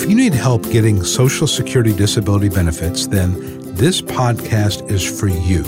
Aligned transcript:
If 0.00 0.08
you 0.08 0.16
need 0.16 0.32
help 0.32 0.62
getting 0.70 1.04
Social 1.04 1.46
Security 1.46 1.94
disability 1.94 2.48
benefits, 2.48 3.06
then 3.06 3.34
this 3.74 4.00
podcast 4.00 4.90
is 4.90 5.04
for 5.04 5.28
you. 5.28 5.62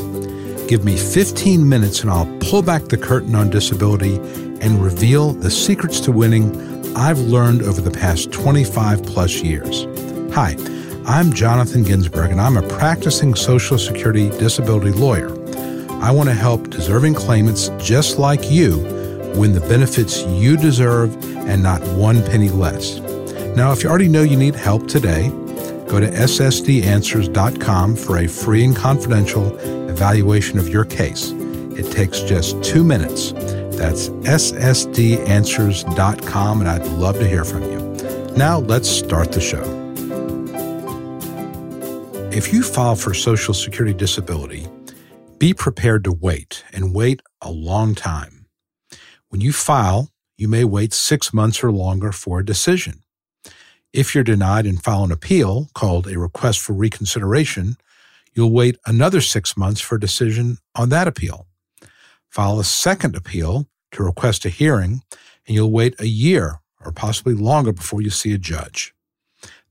Give 0.67 0.87
me 0.87 0.97
15 0.97 1.69
minutes 1.69 2.01
and 2.01 2.11
I'll 2.11 2.39
pull 2.41 2.63
back 2.63 2.85
the 2.85 2.97
curtain 2.97 3.35
on 3.35 3.51
disability 3.51 4.17
and 4.63 4.83
reveal 4.83 5.35
the 5.35 5.51
secrets 5.51 6.01
to 6.01 6.13
winning 6.13 6.97
I've 6.97 7.19
learned 7.19 7.61
over 7.61 7.83
the 7.83 7.91
past 7.91 8.33
25 8.33 9.05
plus 9.05 9.43
years. 9.43 9.85
Hi, 10.35 10.57
I'm 11.05 11.35
Jonathan 11.35 11.83
Ginsberg 11.83 12.31
and 12.31 12.41
I'm 12.41 12.57
a 12.57 12.67
practicing 12.67 13.35
Social 13.35 13.77
Security 13.77 14.31
disability 14.31 14.93
lawyer. 14.93 15.29
I 16.03 16.11
want 16.11 16.31
to 16.31 16.35
help 16.35 16.71
deserving 16.71 17.15
claimants 17.17 17.69
just 17.77 18.19
like 18.19 18.51
you 18.51 18.79
win 19.37 19.53
the 19.53 19.61
benefits 19.69 20.23
you 20.25 20.57
deserve 20.57 21.15
and 21.47 21.63
not 21.63 21.83
one 21.89 22.25
penny 22.25 22.49
less. 22.49 22.99
Now, 23.55 23.73
if 23.73 23.83
you 23.83 23.91
already 23.91 24.09
know 24.09 24.23
you 24.23 24.37
need 24.37 24.55
help 24.55 24.89
today, 24.89 25.29
go 25.87 26.01
to 26.01 26.11
ssdanswers.com 26.11 27.97
for 27.97 28.17
a 28.19 28.27
free 28.27 28.65
and 28.65 28.75
confidential 28.75 29.55
evaluation 29.91 30.59
of 30.59 30.71
your 30.71 30.87
case. 30.87 31.33
It 31.77 31.93
takes 31.93 32.21
just 32.21 32.65
two 32.65 32.83
minutes. 32.83 33.33
That's 33.77 34.09
ssdanswers.com, 34.09 36.61
and 36.61 36.69
I'd 36.69 36.87
love 36.87 37.19
to 37.19 37.29
hear 37.29 37.45
from 37.45 37.65
you. 37.65 37.79
Now, 38.37 38.61
let's 38.61 38.89
start 38.89 39.33
the 39.33 39.41
show. 39.41 39.83
If 42.33 42.55
you 42.55 42.63
file 42.63 42.97
for 42.97 43.13
Social 43.13 43.53
Security 43.53 43.93
disability, 43.93 44.67
be 45.37 45.53
prepared 45.53 46.05
to 46.05 46.13
wait 46.13 46.65
and 46.73 46.95
wait 46.95 47.21
a 47.43 47.51
long 47.51 47.95
time. 47.95 48.47
When 49.29 49.43
you 49.43 49.53
file, 49.53 50.09
you 50.39 50.49
may 50.49 50.65
wait 50.65 50.95
six 50.95 51.35
months 51.35 51.63
or 51.63 51.71
longer 51.71 52.13
for 52.13 52.41
a 52.41 52.45
decision. 52.45 53.02
If 53.93 54.15
you're 54.15 54.25
denied 54.25 54.65
and 54.65 54.83
file 54.83 55.05
an 55.05 55.13
appeal 55.13 55.69
called 55.75 56.07
a 56.07 56.19
request 56.19 56.61
for 56.61 56.73
reconsideration, 56.73 57.77
you'll 58.33 58.51
wait 58.51 58.79
another 58.87 59.21
six 59.21 59.55
months 59.55 59.83
for 59.83 59.97
a 59.97 60.01
decision 60.01 60.57
on 60.75 60.89
that 60.89 61.07
appeal. 61.07 61.47
File 62.31 62.59
a 62.59 62.65
second 62.65 63.15
appeal 63.15 63.67
to 63.91 64.03
request 64.03 64.47
a 64.47 64.49
hearing, 64.49 65.03
and 65.47 65.55
you'll 65.55 65.71
wait 65.71 65.95
a 66.01 66.07
year 66.07 66.61
or 66.83 66.91
possibly 66.91 67.35
longer 67.35 67.71
before 67.73 68.01
you 68.01 68.09
see 68.09 68.33
a 68.33 68.39
judge. 68.39 68.95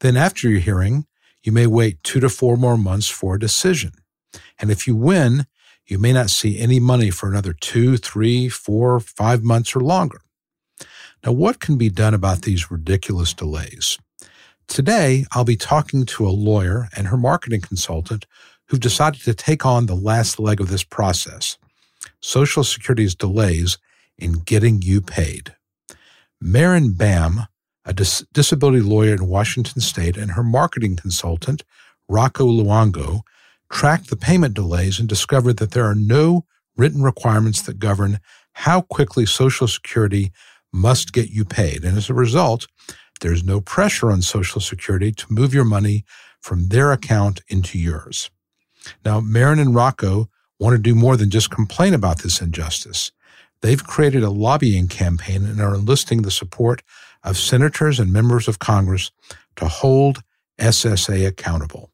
Then, 0.01 0.15
after 0.15 0.47
your 0.47 0.59
hearing, 0.59 1.07
you 1.43 1.51
may 1.51 1.65
wait 1.65 2.03
two 2.03 2.19
to 2.19 2.29
four 2.29 2.57
more 2.57 2.77
months 2.77 3.07
for 3.07 3.35
a 3.35 3.39
decision. 3.39 3.93
And 4.59 4.69
if 4.69 4.85
you 4.85 4.95
win, 4.95 5.47
you 5.87 5.97
may 5.97 6.13
not 6.13 6.29
see 6.29 6.59
any 6.59 6.79
money 6.79 7.09
for 7.09 7.27
another 7.27 7.53
two, 7.53 7.97
three, 7.97 8.49
four, 8.49 8.99
five 8.99 9.43
months 9.43 9.75
or 9.75 9.79
longer. 9.79 10.21
Now, 11.25 11.31
what 11.31 11.59
can 11.59 11.77
be 11.77 11.89
done 11.89 12.13
about 12.13 12.43
these 12.43 12.69
ridiculous 12.69 13.33
delays? 13.33 13.97
Today, 14.71 15.25
I'll 15.33 15.43
be 15.43 15.57
talking 15.57 16.05
to 16.05 16.25
a 16.25 16.29
lawyer 16.29 16.87
and 16.95 17.07
her 17.07 17.17
marketing 17.17 17.59
consultant 17.59 18.25
who've 18.69 18.79
decided 18.79 19.21
to 19.23 19.33
take 19.33 19.65
on 19.65 19.85
the 19.85 19.95
last 19.95 20.39
leg 20.39 20.61
of 20.61 20.69
this 20.69 20.85
process 20.85 21.57
Social 22.21 22.63
Security's 22.63 23.13
delays 23.13 23.77
in 24.17 24.31
getting 24.45 24.81
you 24.81 25.01
paid. 25.01 25.53
Marin 26.39 26.93
Bam, 26.93 27.47
a 27.83 27.91
dis- 27.91 28.23
disability 28.31 28.79
lawyer 28.79 29.13
in 29.13 29.27
Washington 29.27 29.81
state, 29.81 30.15
and 30.15 30.31
her 30.31 30.43
marketing 30.43 30.95
consultant, 30.95 31.63
Rocco 32.07 32.45
Luongo, 32.45 33.23
tracked 33.69 34.09
the 34.09 34.15
payment 34.15 34.53
delays 34.53 35.01
and 35.01 35.09
discovered 35.09 35.57
that 35.57 35.71
there 35.71 35.85
are 35.85 35.95
no 35.95 36.45
written 36.77 37.03
requirements 37.03 37.61
that 37.63 37.77
govern 37.77 38.21
how 38.53 38.79
quickly 38.79 39.25
Social 39.25 39.67
Security 39.67 40.31
must 40.71 41.11
get 41.11 41.29
you 41.29 41.43
paid. 41.43 41.83
And 41.83 41.97
as 41.97 42.09
a 42.09 42.13
result, 42.13 42.67
there's 43.21 43.43
no 43.43 43.61
pressure 43.61 44.11
on 44.11 44.21
Social 44.21 44.61
Security 44.61 45.11
to 45.11 45.33
move 45.33 45.53
your 45.53 45.63
money 45.63 46.03
from 46.41 46.67
their 46.67 46.91
account 46.91 47.41
into 47.47 47.79
yours. 47.79 48.29
Now, 49.05 49.19
Marin 49.19 49.59
and 49.59 49.75
Rocco 49.75 50.29
want 50.59 50.75
to 50.75 50.81
do 50.81 50.95
more 50.95 51.15
than 51.15 51.29
just 51.29 51.51
complain 51.51 51.93
about 51.93 52.21
this 52.23 52.41
injustice. 52.41 53.11
They've 53.61 53.83
created 53.83 54.23
a 54.23 54.31
lobbying 54.31 54.87
campaign 54.87 55.45
and 55.45 55.61
are 55.61 55.75
enlisting 55.75 56.23
the 56.23 56.31
support 56.31 56.81
of 57.23 57.37
senators 57.37 57.99
and 57.99 58.11
members 58.11 58.47
of 58.47 58.59
Congress 58.59 59.11
to 59.55 59.67
hold 59.67 60.23
SSA 60.59 61.27
accountable. 61.27 61.91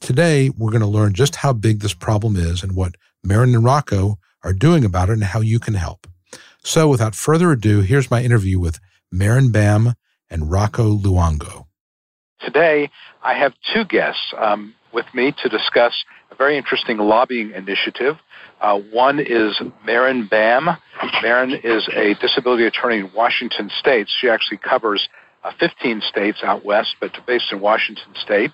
Today, 0.00 0.50
we're 0.50 0.70
going 0.70 0.80
to 0.80 0.86
learn 0.86 1.12
just 1.12 1.36
how 1.36 1.52
big 1.52 1.80
this 1.80 1.94
problem 1.94 2.36
is 2.36 2.62
and 2.62 2.74
what 2.74 2.96
Marin 3.22 3.54
and 3.54 3.64
Rocco 3.64 4.18
are 4.42 4.52
doing 4.52 4.84
about 4.84 5.08
it 5.10 5.14
and 5.14 5.24
how 5.24 5.40
you 5.40 5.58
can 5.58 5.74
help. 5.74 6.06
So, 6.62 6.88
without 6.88 7.14
further 7.14 7.52
ado, 7.52 7.80
here's 7.80 8.10
my 8.10 8.22
interview 8.22 8.58
with 8.58 8.80
Marin 9.12 9.50
Bam 9.50 9.94
and 10.34 10.50
Rocco 10.50 10.96
Luongo. 10.98 11.66
Today, 12.40 12.90
I 13.22 13.34
have 13.34 13.52
two 13.72 13.84
guests 13.84 14.34
um, 14.36 14.74
with 14.92 15.06
me 15.14 15.32
to 15.42 15.48
discuss 15.48 15.92
a 16.32 16.34
very 16.34 16.58
interesting 16.58 16.98
lobbying 16.98 17.52
initiative. 17.52 18.16
Uh, 18.60 18.80
one 18.92 19.20
is 19.20 19.60
Marin 19.86 20.26
Bam. 20.26 20.68
Marin 21.22 21.52
is 21.62 21.88
a 21.94 22.14
disability 22.20 22.66
attorney 22.66 22.98
in 22.98 23.12
Washington 23.14 23.70
State. 23.78 24.08
She 24.20 24.28
actually 24.28 24.58
covers 24.58 25.08
uh, 25.44 25.52
15 25.60 26.02
states 26.08 26.38
out 26.42 26.64
west, 26.64 26.96
but 27.00 27.12
based 27.28 27.52
in 27.52 27.60
Washington 27.60 28.12
State. 28.16 28.50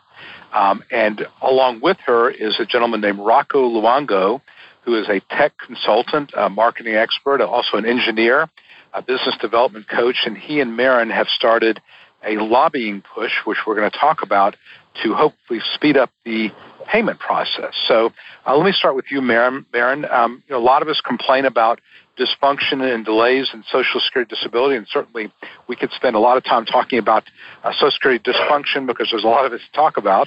Um, 0.53 0.83
and 0.91 1.27
along 1.41 1.81
with 1.83 1.97
her 2.05 2.31
is 2.31 2.61
a 2.61 2.67
gentleman 2.67 3.01
named 3.01 3.21
Rocco 3.21 3.67
Luongo, 3.67 4.43
who 4.85 5.01
is 5.01 5.09
a 5.09 5.21
tech 5.35 5.53
consultant, 5.67 6.33
a 6.37 6.51
marketing 6.51 6.95
expert, 6.95 7.41
also 7.41 7.79
an 7.79 7.87
engineer, 7.87 8.51
a 8.93 9.03
business 9.03 9.37
development 9.41 9.89
coach, 9.89 10.23
and 10.27 10.37
he 10.37 10.61
and 10.61 10.77
Marin 10.77 11.11
have 11.11 11.29
started 11.29 11.81
a 12.27 12.37
lobbying 12.37 13.03
push, 13.15 13.33
which 13.45 13.59
we're 13.67 13.77
going 13.77 13.91
to 13.91 13.99
talk 13.99 14.23
about, 14.23 14.57
to 15.03 15.15
hopefully 15.15 15.61
speed 15.75 15.97
up 15.97 16.11
the 16.25 16.49
payment 16.91 17.19
process. 17.19 17.75
So 17.87 18.11
uh, 18.47 18.57
let 18.57 18.65
me 18.65 18.73
start 18.73 18.97
with 18.97 19.07
you, 19.11 19.21
Marin. 19.21 19.65
Marin, 19.73 20.05
um, 20.07 20.43
you 20.49 20.55
know, 20.55 20.61
a 20.61 20.65
lot 20.65 20.83
of 20.83 20.89
us 20.89 21.01
complain 21.01 21.45
about 21.45 21.81
dysfunction 22.19 22.83
and 22.83 23.05
delays 23.05 23.51
in 23.55 23.63
Social 23.71 24.01
Security 24.01 24.35
disability, 24.35 24.77
and 24.77 24.87
certainly 24.91 25.33
we 25.69 25.77
could 25.77 25.91
spend 25.93 26.17
a 26.17 26.19
lot 26.19 26.37
of 26.37 26.45
time 26.45 26.67
talking 26.67 26.99
about 26.99 27.25
uh, 27.65 27.73
Social 27.73 27.91
Security 27.93 28.31
dysfunction 28.31 28.87
because 28.87 29.09
there's 29.11 29.25
a 29.25 29.29
lot 29.29 29.47
of 29.47 29.53
it 29.53 29.59
to 29.59 29.73
talk 29.73 29.97
about. 29.97 30.27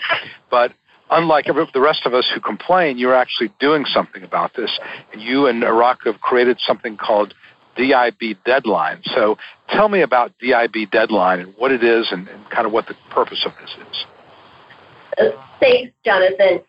But 0.50 0.73
unlike 1.12 1.46
the 1.46 1.81
rest 1.81 2.06
of 2.06 2.13
us 2.13 2.29
who 2.34 2.40
complain, 2.40 2.97
you're 2.97 3.13
actually 3.16 3.52
doing 3.59 3.85
something 3.85 4.23
about 4.23 4.56
this. 4.56 4.79
And 5.12 5.22
you 5.22 5.47
and 5.47 5.62
Rocco 5.62 6.12
have 6.12 6.22
created 6.22 6.57
something 6.59 6.97
called 6.97 7.34
DIB 7.75 8.38
deadline. 8.45 9.01
So 9.16 9.38
tell 9.69 9.89
me 9.89 10.01
about 10.01 10.34
DIB 10.39 10.91
deadline 10.91 11.39
and 11.39 11.53
what 11.57 11.72
it 11.72 11.84
is 11.84 12.07
and, 12.11 12.28
and 12.28 12.50
kind 12.50 12.66
of 12.66 12.72
what 12.72 12.88
the 12.88 12.95
purpose 13.11 13.45
of 13.45 13.51
this 13.61 13.72
is. 13.89 15.34
Thanks, 15.59 15.91
Jonathan. 16.03 16.61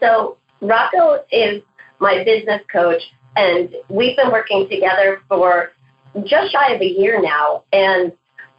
So 0.00 0.36
Rocco 0.60 1.24
is 1.30 1.62
my 2.00 2.24
business 2.24 2.62
coach, 2.72 3.02
and 3.36 3.70
we've 3.88 4.16
been 4.16 4.30
working 4.30 4.68
together 4.70 5.20
for 5.28 5.70
just 6.24 6.52
shy 6.52 6.72
of 6.72 6.80
a 6.80 6.86
year 6.86 7.20
now. 7.20 7.64
And 7.72 8.12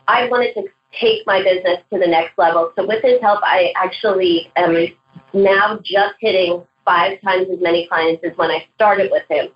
I 0.07 0.29
wanted 0.29 0.53
to 0.55 0.63
take 0.99 1.25
my 1.25 1.43
business 1.43 1.79
to 1.91 1.99
the 1.99 2.07
next 2.07 2.37
level. 2.37 2.71
So 2.75 2.85
with 2.85 3.03
his 3.03 3.21
help, 3.21 3.39
I 3.43 3.73
actually 3.75 4.51
am 4.55 4.87
now 5.33 5.79
just 5.83 6.15
hitting 6.19 6.63
five 6.85 7.21
times 7.21 7.47
as 7.51 7.59
many 7.61 7.87
clients 7.87 8.23
as 8.23 8.37
when 8.37 8.51
I 8.51 8.65
started 8.75 9.09
with 9.11 9.23
him. 9.29 9.47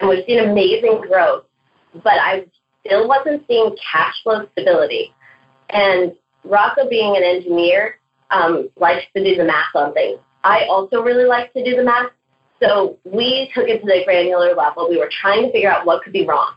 And 0.00 0.08
we've 0.08 0.24
seen 0.26 0.40
amazing 0.40 1.02
growth 1.08 1.44
but 2.02 2.14
I 2.14 2.46
still 2.84 3.08
wasn't 3.08 3.44
seeing 3.46 3.74
cash 3.92 4.14
flow 4.22 4.46
stability. 4.52 5.14
And 5.70 6.12
Rocco, 6.44 6.88
being 6.88 7.16
an 7.16 7.22
engineer, 7.22 7.98
um, 8.30 8.68
likes 8.76 9.04
to 9.16 9.24
do 9.24 9.36
the 9.36 9.44
math 9.44 9.74
on 9.74 9.94
things. 9.94 10.18
I 10.42 10.66
also 10.68 11.02
really 11.02 11.24
like 11.24 11.52
to 11.54 11.64
do 11.64 11.76
the 11.76 11.84
math. 11.84 12.10
So 12.62 12.98
we 13.04 13.50
took 13.54 13.68
it 13.68 13.80
to 13.80 13.86
the 13.86 14.02
granular 14.04 14.54
level. 14.54 14.88
We 14.88 14.98
were 14.98 15.10
trying 15.20 15.44
to 15.44 15.52
figure 15.52 15.70
out 15.70 15.86
what 15.86 16.02
could 16.02 16.12
be 16.12 16.26
wrong. 16.26 16.54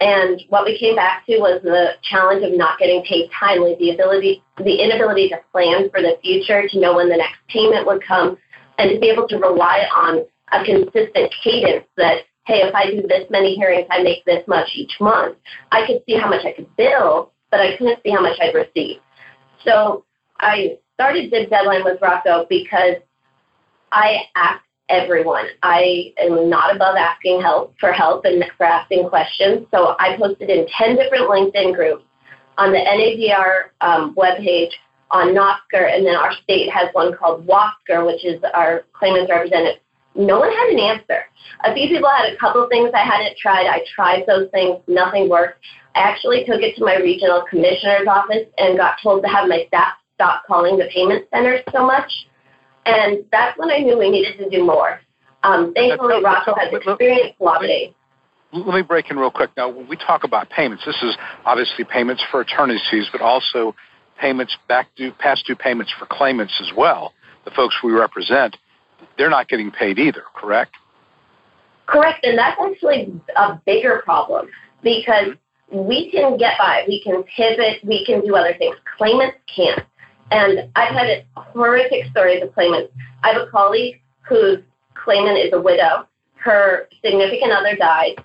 And 0.00 0.42
what 0.48 0.64
we 0.64 0.78
came 0.78 0.96
back 0.96 1.24
to 1.26 1.38
was 1.38 1.60
the 1.62 1.92
challenge 2.02 2.44
of 2.44 2.56
not 2.56 2.78
getting 2.78 3.02
paid 3.04 3.30
timely, 3.38 3.76
the 3.78 3.90
ability, 3.90 4.42
the 4.58 4.82
inability 4.82 5.28
to 5.28 5.40
plan 5.52 5.88
for 5.90 6.02
the 6.02 6.18
future, 6.22 6.68
to 6.68 6.80
know 6.80 6.96
when 6.96 7.08
the 7.08 7.16
next 7.16 7.38
payment 7.48 7.86
would 7.86 8.04
come, 8.04 8.36
and 8.78 8.90
to 8.90 8.98
be 8.98 9.08
able 9.08 9.28
to 9.28 9.38
rely 9.38 9.86
on 9.94 10.26
a 10.52 10.64
consistent 10.64 11.32
cadence 11.42 11.86
that 11.96 12.22
hey, 12.46 12.60
if 12.62 12.74
I 12.74 12.90
do 12.90 13.02
this 13.02 13.28
many 13.30 13.54
hearings, 13.54 13.86
I 13.90 14.02
make 14.02 14.24
this 14.24 14.46
much 14.46 14.68
each 14.74 14.92
month. 15.00 15.36
I 15.72 15.86
could 15.86 16.02
see 16.06 16.18
how 16.18 16.28
much 16.28 16.44
I 16.44 16.52
could 16.52 16.74
bill, 16.76 17.32
but 17.50 17.60
I 17.60 17.76
couldn't 17.76 18.00
see 18.02 18.10
how 18.10 18.20
much 18.20 18.38
I'd 18.40 18.54
receive. 18.54 18.98
So 19.64 20.04
I 20.40 20.78
started 20.94 21.30
DIB 21.30 21.50
Deadline 21.50 21.84
with 21.84 22.00
Rocco 22.02 22.46
because 22.48 22.96
I 23.92 24.22
ask 24.36 24.60
everyone. 24.88 25.46
I 25.62 26.12
am 26.18 26.50
not 26.50 26.74
above 26.74 26.96
asking 26.96 27.40
help 27.40 27.74
for 27.80 27.92
help 27.92 28.24
and 28.24 28.44
for 28.56 28.64
asking 28.64 29.08
questions. 29.08 29.66
So 29.70 29.96
I 29.98 30.16
posted 30.18 30.50
in 30.50 30.66
10 30.66 30.96
different 30.96 31.30
LinkedIn 31.30 31.74
groups 31.74 32.04
on 32.58 32.72
the 32.72 32.78
NADR 32.78 33.70
um, 33.80 34.14
webpage 34.14 34.70
on 35.10 35.28
NOSSCR, 35.28 35.94
and 35.94 36.04
then 36.04 36.16
our 36.16 36.32
state 36.42 36.70
has 36.70 36.88
one 36.92 37.16
called 37.16 37.46
WOSCR, 37.46 38.06
which 38.06 38.24
is 38.24 38.42
our 38.52 38.84
claimants 38.92 39.30
representative 39.30 39.80
no 40.14 40.38
one 40.38 40.50
had 40.50 40.68
an 40.70 40.78
answer. 40.78 41.24
A 41.64 41.74
few 41.74 41.88
people 41.88 42.08
had 42.08 42.32
a 42.32 42.36
couple 42.36 42.66
things 42.68 42.90
I 42.94 43.04
hadn't 43.04 43.36
tried. 43.36 43.66
I 43.66 43.80
tried 43.94 44.24
those 44.26 44.48
things, 44.50 44.78
nothing 44.86 45.28
worked. 45.28 45.58
I 45.94 46.00
actually 46.00 46.44
took 46.44 46.60
it 46.62 46.76
to 46.76 46.84
my 46.84 46.96
regional 46.96 47.44
commissioner's 47.48 48.06
office 48.08 48.46
and 48.58 48.76
got 48.76 48.96
told 49.02 49.22
to 49.22 49.28
have 49.28 49.48
my 49.48 49.64
staff 49.68 49.94
stop 50.14 50.42
calling 50.46 50.78
the 50.78 50.88
payment 50.92 51.26
centers 51.32 51.60
so 51.72 51.84
much. 51.84 52.10
And 52.86 53.24
that's 53.32 53.58
when 53.58 53.70
I 53.70 53.78
knew 53.78 53.98
we 53.98 54.10
needed 54.10 54.38
to 54.38 54.50
do 54.50 54.64
more. 54.64 55.00
Um, 55.42 55.72
thankfully, 55.74 56.22
Rocco 56.22 56.54
has 56.56 56.72
experience 56.72 57.34
lobbying. 57.40 57.94
Let 58.52 58.74
me 58.74 58.82
break 58.82 59.10
in 59.10 59.18
real 59.18 59.30
quick. 59.30 59.50
Now, 59.56 59.68
when 59.68 59.88
we 59.88 59.96
talk 59.96 60.24
about 60.24 60.48
payments, 60.48 60.84
this 60.86 60.96
is 61.02 61.16
obviously 61.44 61.84
payments 61.84 62.22
for 62.30 62.40
attorney's 62.40 62.82
fees, 62.90 63.08
but 63.10 63.20
also 63.20 63.74
payments 64.20 64.56
back 64.68 64.88
due, 64.96 65.12
past 65.12 65.44
due 65.46 65.56
payments 65.56 65.92
for 65.98 66.06
claimants 66.06 66.54
as 66.60 66.70
well. 66.76 67.12
The 67.44 67.50
folks 67.50 67.76
we 67.82 67.92
represent, 67.92 68.56
they're 69.16 69.30
not 69.30 69.48
getting 69.48 69.70
paid 69.70 69.98
either, 69.98 70.22
correct? 70.34 70.74
Correct, 71.86 72.24
and 72.24 72.38
that's 72.38 72.58
actually 72.60 73.12
a 73.36 73.60
bigger 73.66 74.02
problem 74.04 74.48
because 74.82 75.34
we 75.70 76.10
can 76.10 76.36
get 76.36 76.56
by, 76.58 76.84
we 76.86 77.02
can 77.02 77.22
pivot, 77.24 77.84
we 77.84 78.04
can 78.04 78.20
do 78.20 78.36
other 78.36 78.54
things. 78.56 78.76
Claimants 78.96 79.36
can't. 79.54 79.82
And 80.30 80.70
I've 80.76 80.94
had 80.94 81.06
a 81.06 81.24
horrific 81.36 82.06
stories 82.10 82.42
of 82.42 82.48
the 82.48 82.54
claimants. 82.54 82.92
I 83.22 83.32
have 83.32 83.42
a 83.42 83.50
colleague 83.50 84.00
whose 84.22 84.58
claimant 84.94 85.38
is 85.38 85.52
a 85.52 85.60
widow. 85.60 86.08
Her 86.36 86.88
significant 87.04 87.52
other 87.52 87.76
died. 87.76 88.16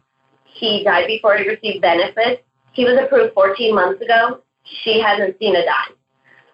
He 0.45 0.83
died 0.83 1.07
before 1.07 1.37
he 1.37 1.47
received 1.47 1.81
benefits. 1.81 2.41
He 2.73 2.85
was 2.85 2.97
approved 3.01 3.33
14 3.33 3.75
months 3.75 4.01
ago. 4.01 4.41
She 4.63 5.01
hasn't 5.01 5.37
seen 5.39 5.55
a 5.55 5.65
dime. 5.65 5.95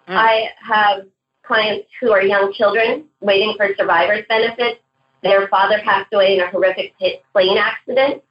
Mm. 0.08 0.16
I 0.16 0.48
have 0.60 1.06
clients 1.46 1.88
who 2.00 2.10
are 2.12 2.22
young 2.22 2.52
children 2.52 3.04
waiting 3.20 3.54
for 3.56 3.68
survivor's 3.76 4.24
benefits. 4.28 4.80
Their 5.22 5.48
father 5.48 5.76
passed 5.84 6.12
away 6.12 6.34
in 6.34 6.40
a 6.40 6.50
horrific 6.50 6.94
plane 7.32 7.58
accident. 7.58 8.22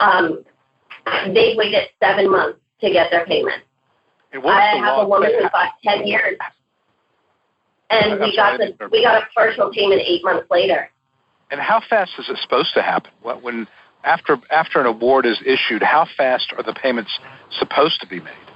Um, 0.00 0.44
they 1.26 1.54
waited 1.56 1.88
seven 2.02 2.30
months 2.30 2.58
to 2.80 2.90
get 2.90 3.10
their 3.10 3.26
payment. 3.26 3.62
I 4.32 4.78
have 4.78 4.98
a 4.98 5.08
woman 5.08 5.32
who 5.34 5.48
got 5.48 5.72
10 5.82 6.06
years. 6.06 6.38
And 7.90 8.20
we 8.20 8.36
got 8.36 8.58
the 8.58 8.88
we 8.92 9.02
got 9.02 9.22
a 9.22 9.26
partial 9.34 9.70
payment 9.72 10.02
eight 10.04 10.22
months 10.22 10.46
later. 10.50 10.90
And 11.50 11.60
how 11.60 11.80
fast 11.88 12.12
is 12.18 12.28
it 12.28 12.36
supposed 12.42 12.74
to 12.74 12.82
happen? 12.82 13.10
What 13.22 13.42
When 13.42 13.66
after 14.04 14.36
after 14.50 14.80
an 14.80 14.86
award 14.86 15.24
is 15.24 15.40
issued, 15.46 15.82
how 15.82 16.06
fast 16.16 16.52
are 16.56 16.62
the 16.62 16.74
payments 16.74 17.18
supposed 17.58 18.00
to 18.02 18.06
be 18.06 18.20
made? 18.20 18.47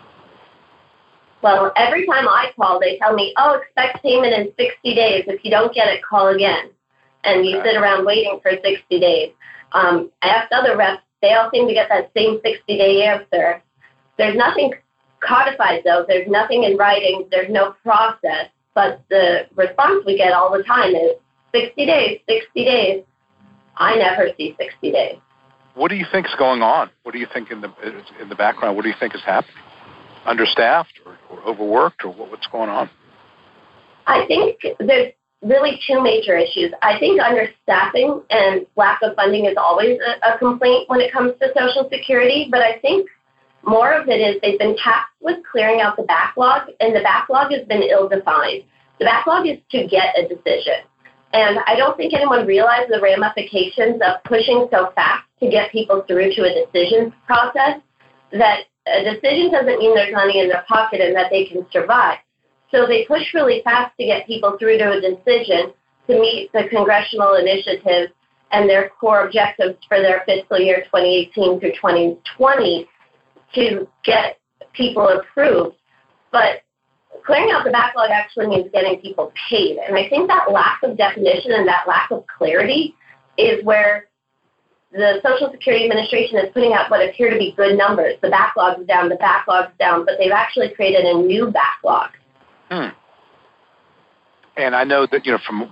Well, 1.43 1.73
every 1.77 2.07
time 2.07 2.29
I 2.29 2.53
call, 2.57 2.79
they 2.79 2.99
tell 2.99 3.15
me, 3.15 3.35
"Oh, 3.37 3.55
expect 3.55 4.03
payment 4.03 4.33
in 4.33 4.53
60 4.57 4.95
days. 4.95 5.25
If 5.27 5.45
you 5.45 5.51
don't 5.51 5.75
get 5.75 5.89
it, 5.89 6.03
call 6.03 6.29
again." 6.29 6.71
And 7.25 7.45
you 7.45 7.63
sit 7.63 7.77
around 7.77 8.05
waiting 8.05 8.41
for 8.43 8.53
60 8.53 9.01
days. 9.01 9.33
Um, 9.73 10.11
I 10.23 10.29
asked 10.29 10.53
other 10.53 10.77
reps; 10.77 11.03
they 11.21 11.35
all 11.35 11.51
seem 11.51 11.67
to 11.69 11.75
get 11.75 11.89
that 11.89 12.11
same 12.17 12.41
60-day 12.41 13.05
answer. 13.05 13.63
There's 14.19 14.37
nothing 14.37 14.75
codified, 15.21 15.83
though. 15.85 16.05
There's 16.07 16.29
nothing 16.29 16.65
in 16.65 16.77
writing. 16.77 17.27
There's 17.31 17.51
no 17.51 17.75
process. 17.83 18.49
But 18.75 19.03
the 19.09 19.47
response 19.55 20.05
we 20.05 20.17
get 20.17 20.33
all 20.33 20.51
the 20.51 20.63
time 20.65 20.95
is 20.95 21.13
60 21.55 21.87
days, 21.87 22.21
60 22.29 22.65
days. 22.65 23.05
I 23.77 23.97
never 23.97 24.29
see 24.37 24.55
60 24.59 24.93
days. 24.93 25.17
What 25.75 25.89
do 25.89 25.97
you 25.97 26.07
think 26.11 26.27
is 26.27 26.35
going 26.39 26.63
on? 26.63 26.91
What 27.03 27.13
do 27.13 27.19
you 27.19 27.27
think 27.33 27.51
in 27.51 27.63
the 27.63 27.73
in 28.21 28.29
the 28.29 28.35
background? 28.35 28.77
What 28.77 28.83
do 28.83 28.91
you 28.91 28.95
think 28.99 29.15
is 29.15 29.23
happening? 29.23 29.62
Understaffed 30.27 31.01
or, 31.05 31.19
or 31.31 31.43
overworked 31.43 32.05
or 32.05 32.13
what, 32.13 32.31
what's 32.31 32.47
going 32.47 32.71
on? 32.71 32.89
I 34.07 34.25
think 34.27 34.61
there's 34.79 35.13
really 35.43 35.81
two 35.87 36.01
major 36.01 36.37
issues. 36.37 36.73
I 36.83 36.99
think 36.99 37.21
understaffing 37.21 38.23
and 38.31 38.67
lack 38.77 39.01
of 39.03 39.15
funding 39.17 39.47
is 39.47 39.57
always 39.57 39.99
a, 40.01 40.35
a 40.35 40.39
complaint 40.39 40.89
when 40.89 41.01
it 41.01 41.13
comes 41.13 41.33
to 41.41 41.49
Social 41.59 41.89
Security, 41.93 42.49
but 42.51 42.61
I 42.61 42.79
think 42.79 43.09
more 43.65 43.93
of 43.93 44.09
it 44.09 44.21
is 44.21 44.41
they've 44.43 44.59
been 44.59 44.77
tasked 44.77 45.15
with 45.21 45.39
clearing 45.51 45.81
out 45.81 45.97
the 45.97 46.03
backlog, 46.03 46.69
and 46.81 46.95
the 46.95 47.01
backlog 47.01 47.53
has 47.53 47.67
been 47.67 47.83
ill 47.83 48.09
defined. 48.09 48.65
The 48.99 49.05
backlog 49.05 49.47
is 49.47 49.59
to 49.71 49.87
get 49.87 50.19
a 50.19 50.29
decision. 50.29 50.87
And 51.33 51.59
I 51.67 51.77
don't 51.77 51.97
think 51.97 52.13
anyone 52.13 52.47
realized 52.47 52.91
the 52.91 53.01
ramifications 53.01 54.01
of 54.03 54.23
pushing 54.25 54.69
so 54.71 54.93
fast 54.95 55.25
to 55.41 55.49
get 55.49 55.73
people 55.73 56.05
through 56.07 56.35
to 56.35 56.43
a 56.43 56.67
decision 56.67 57.13
process 57.27 57.81
that 58.33 58.65
a 58.87 59.05
decision 59.05 59.53
doesn't 59.53 59.79
mean 59.79 59.95
there's 59.95 60.15
money 60.15 60.41
in 60.41 60.49
their 60.49 60.65
pocket 60.69 61.01
and 61.01 61.15
that 61.15 61.31
they 61.31 61.45
can 61.45 61.67
survive. 61.71 62.19
So 62.71 62.87
they 62.87 63.05
push 63.05 63.35
really 63.35 63.61
fast 63.63 63.97
to 63.99 64.07
get 64.07 64.27
people 64.27 64.57
through 64.59 64.79
to 64.79 64.93
a 64.93 65.01
decision 65.01 65.73
to 66.09 66.21
meet 66.21 66.51
the 66.53 66.69
congressional 66.71 67.35
initiatives 67.35 68.13
and 68.51 68.69
their 68.69 68.91
core 69.01 69.27
objectives 69.27 69.79
for 69.89 70.01
their 70.01 70.23
fiscal 70.27 70.59
year 70.59 70.83
2018 70.85 71.61
through 71.61 71.73
2020 71.73 72.89
to 73.55 73.89
get 74.05 74.39
people 74.73 75.09
approved. 75.09 75.77
But 76.31 76.63
clearing 77.25 77.51
out 77.53 77.65
the 77.65 77.71
backlog 77.71 78.11
actually 78.11 78.49
means 78.49 78.71
getting 78.73 79.01
people 79.01 79.33
paid. 79.49 79.79
And 79.79 79.97
I 79.97 80.09
think 80.09 80.29
that 80.29 80.51
lack 80.51 80.83
of 80.83 80.97
definition 80.97 81.53
and 81.53 81.69
that 81.69 81.87
lack 81.87 82.11
of 82.11 82.25
clarity 82.27 82.95
is 83.39 83.65
where 83.65 84.09
the 84.93 85.21
Social 85.27 85.51
Security 85.51 85.85
Administration 85.85 86.39
is 86.39 86.53
putting 86.53 86.75
out 86.75 86.91
what 86.91 87.07
appear 87.07 87.31
to 87.31 87.39
be 87.39 87.53
good 87.57 87.77
numbers. 87.77 88.15
The 88.21 88.29
backlog's 88.29 88.87
down, 88.87 89.09
the 89.09 89.17
backlog's 89.17 89.73
down, 89.79 90.05
but 90.05 90.15
they've 90.19 90.33
actually 90.33 90.71
created 90.75 91.05
a 91.05 91.15
new 91.15 91.51
backlog. 91.51 92.11
Hmm. 92.71 92.89
And 94.57 94.77
I 94.77 94.85
know 94.85 95.07
that, 95.11 95.25
you 95.25 95.33
know, 95.33 95.39
from 95.47 95.71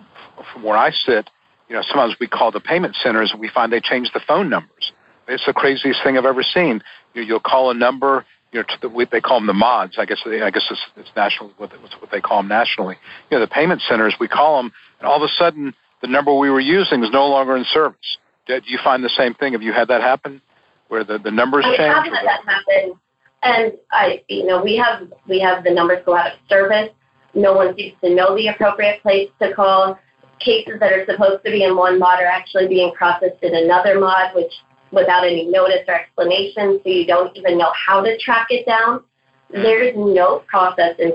from 0.52 0.62
where 0.62 0.76
I 0.76 0.90
sit, 0.90 1.28
you 1.68 1.76
know, 1.76 1.82
sometimes 1.82 2.16
we 2.18 2.26
call 2.26 2.50
the 2.50 2.60
payment 2.60 2.96
centers 2.96 3.30
and 3.30 3.40
we 3.40 3.48
find 3.48 3.70
they 3.70 3.80
change 3.80 4.10
the 4.14 4.20
phone 4.26 4.48
numbers. 4.48 4.92
It's 5.28 5.44
the 5.44 5.52
craziest 5.52 6.02
thing 6.02 6.16
I've 6.16 6.24
ever 6.24 6.42
seen. 6.42 6.82
You, 7.14 7.22
you'll 7.22 7.40
call 7.40 7.70
a 7.70 7.74
number, 7.74 8.24
you 8.52 8.60
know, 8.60 8.64
to 8.66 8.88
the, 8.88 9.06
they 9.12 9.20
call 9.20 9.38
them 9.38 9.46
the 9.46 9.52
mods. 9.52 9.96
I 9.98 10.06
guess 10.06 10.20
I 10.24 10.50
guess 10.50 10.66
it's, 10.70 10.80
it's 10.96 11.10
national 11.14 11.52
what, 11.58 11.70
what 11.72 12.10
they 12.10 12.22
call 12.22 12.38
them 12.38 12.48
nationally. 12.48 12.96
You 13.30 13.36
know, 13.36 13.44
the 13.44 13.50
payment 13.50 13.82
centers 13.82 14.14
we 14.18 14.28
call 14.28 14.62
them, 14.62 14.72
and 14.98 15.06
all 15.06 15.16
of 15.16 15.22
a 15.22 15.32
sudden 15.32 15.74
the 16.00 16.08
number 16.08 16.34
we 16.34 16.48
were 16.48 16.60
using 16.60 17.04
is 17.04 17.10
no 17.12 17.26
longer 17.26 17.56
in 17.56 17.64
service. 17.64 18.16
Uh, 18.50 18.60
do 18.60 18.70
you 18.70 18.78
find 18.82 19.04
the 19.04 19.10
same 19.10 19.34
thing? 19.34 19.52
Have 19.52 19.62
you 19.62 19.72
had 19.72 19.88
that 19.88 20.00
happen, 20.00 20.40
where 20.88 21.04
the 21.04 21.18
the 21.18 21.30
numbers 21.30 21.64
I 21.66 21.76
change? 21.76 21.80
I 21.80 21.94
have 21.94 22.04
had 22.04 22.26
that 22.26 22.44
happen, 22.44 23.00
and 23.42 23.72
I, 23.92 24.22
you 24.28 24.46
know, 24.46 24.62
we 24.62 24.76
have 24.76 25.08
we 25.28 25.40
have 25.40 25.64
the 25.64 25.70
numbers 25.70 26.02
go 26.04 26.16
out 26.16 26.32
of 26.32 26.38
service. 26.48 26.90
No 27.34 27.52
one 27.52 27.76
seems 27.76 27.94
to 28.02 28.14
know 28.14 28.36
the 28.36 28.48
appropriate 28.48 29.02
place 29.02 29.30
to 29.40 29.52
call. 29.54 29.98
Cases 30.40 30.80
that 30.80 30.92
are 30.92 31.04
supposed 31.04 31.44
to 31.44 31.50
be 31.50 31.64
in 31.64 31.76
one 31.76 31.98
mod 31.98 32.18
are 32.18 32.26
actually 32.26 32.66
being 32.66 32.92
processed 32.94 33.42
in 33.42 33.54
another 33.54 34.00
mod, 34.00 34.34
which 34.34 34.52
without 34.90 35.24
any 35.24 35.46
notice 35.46 35.84
or 35.86 35.94
explanation, 35.94 36.80
so 36.82 36.90
you 36.90 37.06
don't 37.06 37.36
even 37.36 37.58
know 37.58 37.70
how 37.86 38.00
to 38.00 38.16
track 38.18 38.46
it 38.50 38.66
down. 38.66 39.04
There's 39.50 39.94
no 39.96 40.42
process. 40.46 40.96
And 40.98 41.14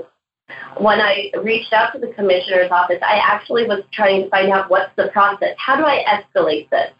when 0.78 1.00
I 1.00 1.30
reached 1.42 1.72
out 1.72 1.92
to 1.92 1.98
the 1.98 2.12
commissioner's 2.12 2.70
office, 2.70 2.98
I 3.02 3.18
actually 3.22 3.64
was 3.64 3.82
trying 3.92 4.24
to 4.24 4.30
find 4.30 4.52
out 4.52 4.70
what's 4.70 4.94
the 4.96 5.08
process. 5.12 5.56
How 5.58 5.76
do 5.76 5.84
I 5.84 6.04
escalate 6.06 6.70
this? 6.70 6.90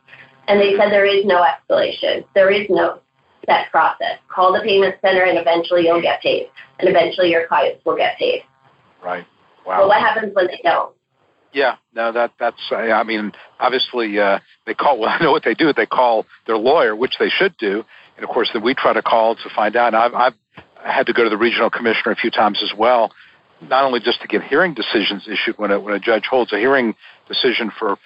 And 0.48 0.60
they 0.60 0.76
said 0.76 0.90
there 0.90 1.06
is 1.06 1.24
no 1.24 1.44
escalation. 1.44 2.24
There 2.34 2.50
is 2.50 2.66
no 2.70 3.00
set 3.46 3.70
process. 3.70 4.18
Call 4.28 4.52
the 4.52 4.60
payment 4.60 4.96
center 5.00 5.24
and 5.24 5.38
eventually 5.38 5.84
you'll 5.84 6.02
get 6.02 6.20
paid. 6.20 6.48
And 6.78 6.88
eventually 6.88 7.30
your 7.30 7.46
clients 7.46 7.84
will 7.84 7.96
get 7.96 8.18
paid. 8.18 8.42
Right. 9.02 9.26
Wow. 9.66 9.80
But 9.80 9.88
what 9.88 10.00
happens 10.00 10.34
when 10.34 10.46
they 10.46 10.60
don't? 10.62 10.94
Yeah, 11.52 11.76
no, 11.94 12.12
that 12.12 12.32
that's. 12.38 12.60
I 12.70 13.02
mean, 13.02 13.32
obviously, 13.58 14.18
uh, 14.18 14.40
they 14.66 14.74
call. 14.74 14.98
Well, 14.98 15.08
I 15.18 15.22
know 15.22 15.30
what 15.30 15.42
they 15.42 15.54
do. 15.54 15.72
They 15.72 15.86
call 15.86 16.26
their 16.46 16.58
lawyer, 16.58 16.94
which 16.94 17.14
they 17.18 17.30
should 17.30 17.56
do, 17.56 17.82
and 18.16 18.24
of 18.24 18.30
course, 18.30 18.50
then 18.52 18.62
we 18.62 18.74
try 18.74 18.92
to 18.92 19.02
call 19.02 19.36
to 19.36 19.50
find 19.54 19.74
out. 19.74 19.94
And 19.94 19.96
I've, 19.96 20.14
I've 20.14 20.34
had 20.84 21.06
to 21.06 21.12
go 21.12 21.24
to 21.24 21.30
the 21.30 21.36
regional 21.36 21.70
commissioner 21.70 22.12
a 22.12 22.16
few 22.16 22.30
times 22.30 22.62
as 22.62 22.76
well, 22.76 23.12
not 23.62 23.84
only 23.84 24.00
just 24.00 24.20
to 24.22 24.28
get 24.28 24.42
hearing 24.42 24.74
decisions 24.74 25.26
issued 25.26 25.58
when 25.58 25.70
a, 25.70 25.80
when 25.80 25.94
a 25.94 25.98
judge 25.98 26.24
holds 26.28 26.52
a 26.52 26.58
hearing 26.58 26.94
decision 27.28 27.70
for 27.78 27.96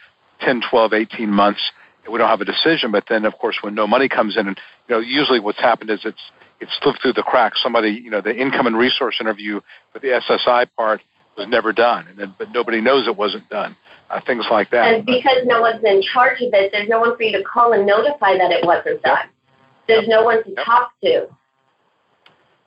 10, 0.40 0.62
12, 0.70 0.92
18 0.92 1.28
months, 1.28 1.72
we 2.10 2.18
don't 2.18 2.28
have 2.28 2.40
a 2.40 2.44
decision. 2.44 2.92
But 2.92 3.04
then, 3.08 3.24
of 3.24 3.34
course, 3.38 3.58
when 3.62 3.74
no 3.74 3.86
money 3.86 4.08
comes 4.08 4.36
in, 4.36 4.46
and 4.46 4.58
you 4.88 4.94
know, 4.94 5.00
usually 5.00 5.40
what's 5.40 5.60
happened 5.60 5.90
is 5.90 6.00
it's 6.04 6.20
it's 6.60 6.72
slipped 6.82 7.02
through 7.02 7.14
the 7.14 7.22
cracks. 7.22 7.60
Somebody, 7.62 7.90
you 7.90 8.10
know, 8.10 8.20
the 8.20 8.34
income 8.34 8.66
and 8.66 8.76
resource 8.76 9.16
interview 9.20 9.60
for 9.92 9.98
the 9.98 10.08
SSI 10.08 10.66
part 10.76 11.00
was 11.36 11.48
never 11.48 11.72
done, 11.72 12.06
and 12.08 12.18
then, 12.18 12.34
but 12.38 12.48
nobody 12.52 12.80
knows 12.80 13.06
it 13.06 13.16
wasn't 13.16 13.48
done. 13.48 13.76
Uh, 14.10 14.20
things 14.26 14.44
like 14.50 14.70
that. 14.70 14.92
And 14.92 15.06
because 15.06 15.38
no 15.44 15.60
one's 15.60 15.84
in 15.84 16.02
charge 16.02 16.40
of 16.40 16.52
it, 16.52 16.72
there's 16.72 16.88
no 16.88 16.98
one 16.98 17.16
for 17.16 17.22
you 17.22 17.38
to 17.38 17.44
call 17.44 17.72
and 17.72 17.86
notify 17.86 18.36
that 18.36 18.50
it 18.50 18.66
wasn't 18.66 19.00
done. 19.02 19.18
Yep. 19.22 19.30
There's 19.86 20.08
no 20.08 20.24
one 20.24 20.42
to 20.42 20.50
yep. 20.50 20.66
talk 20.66 20.90
to. 21.04 21.28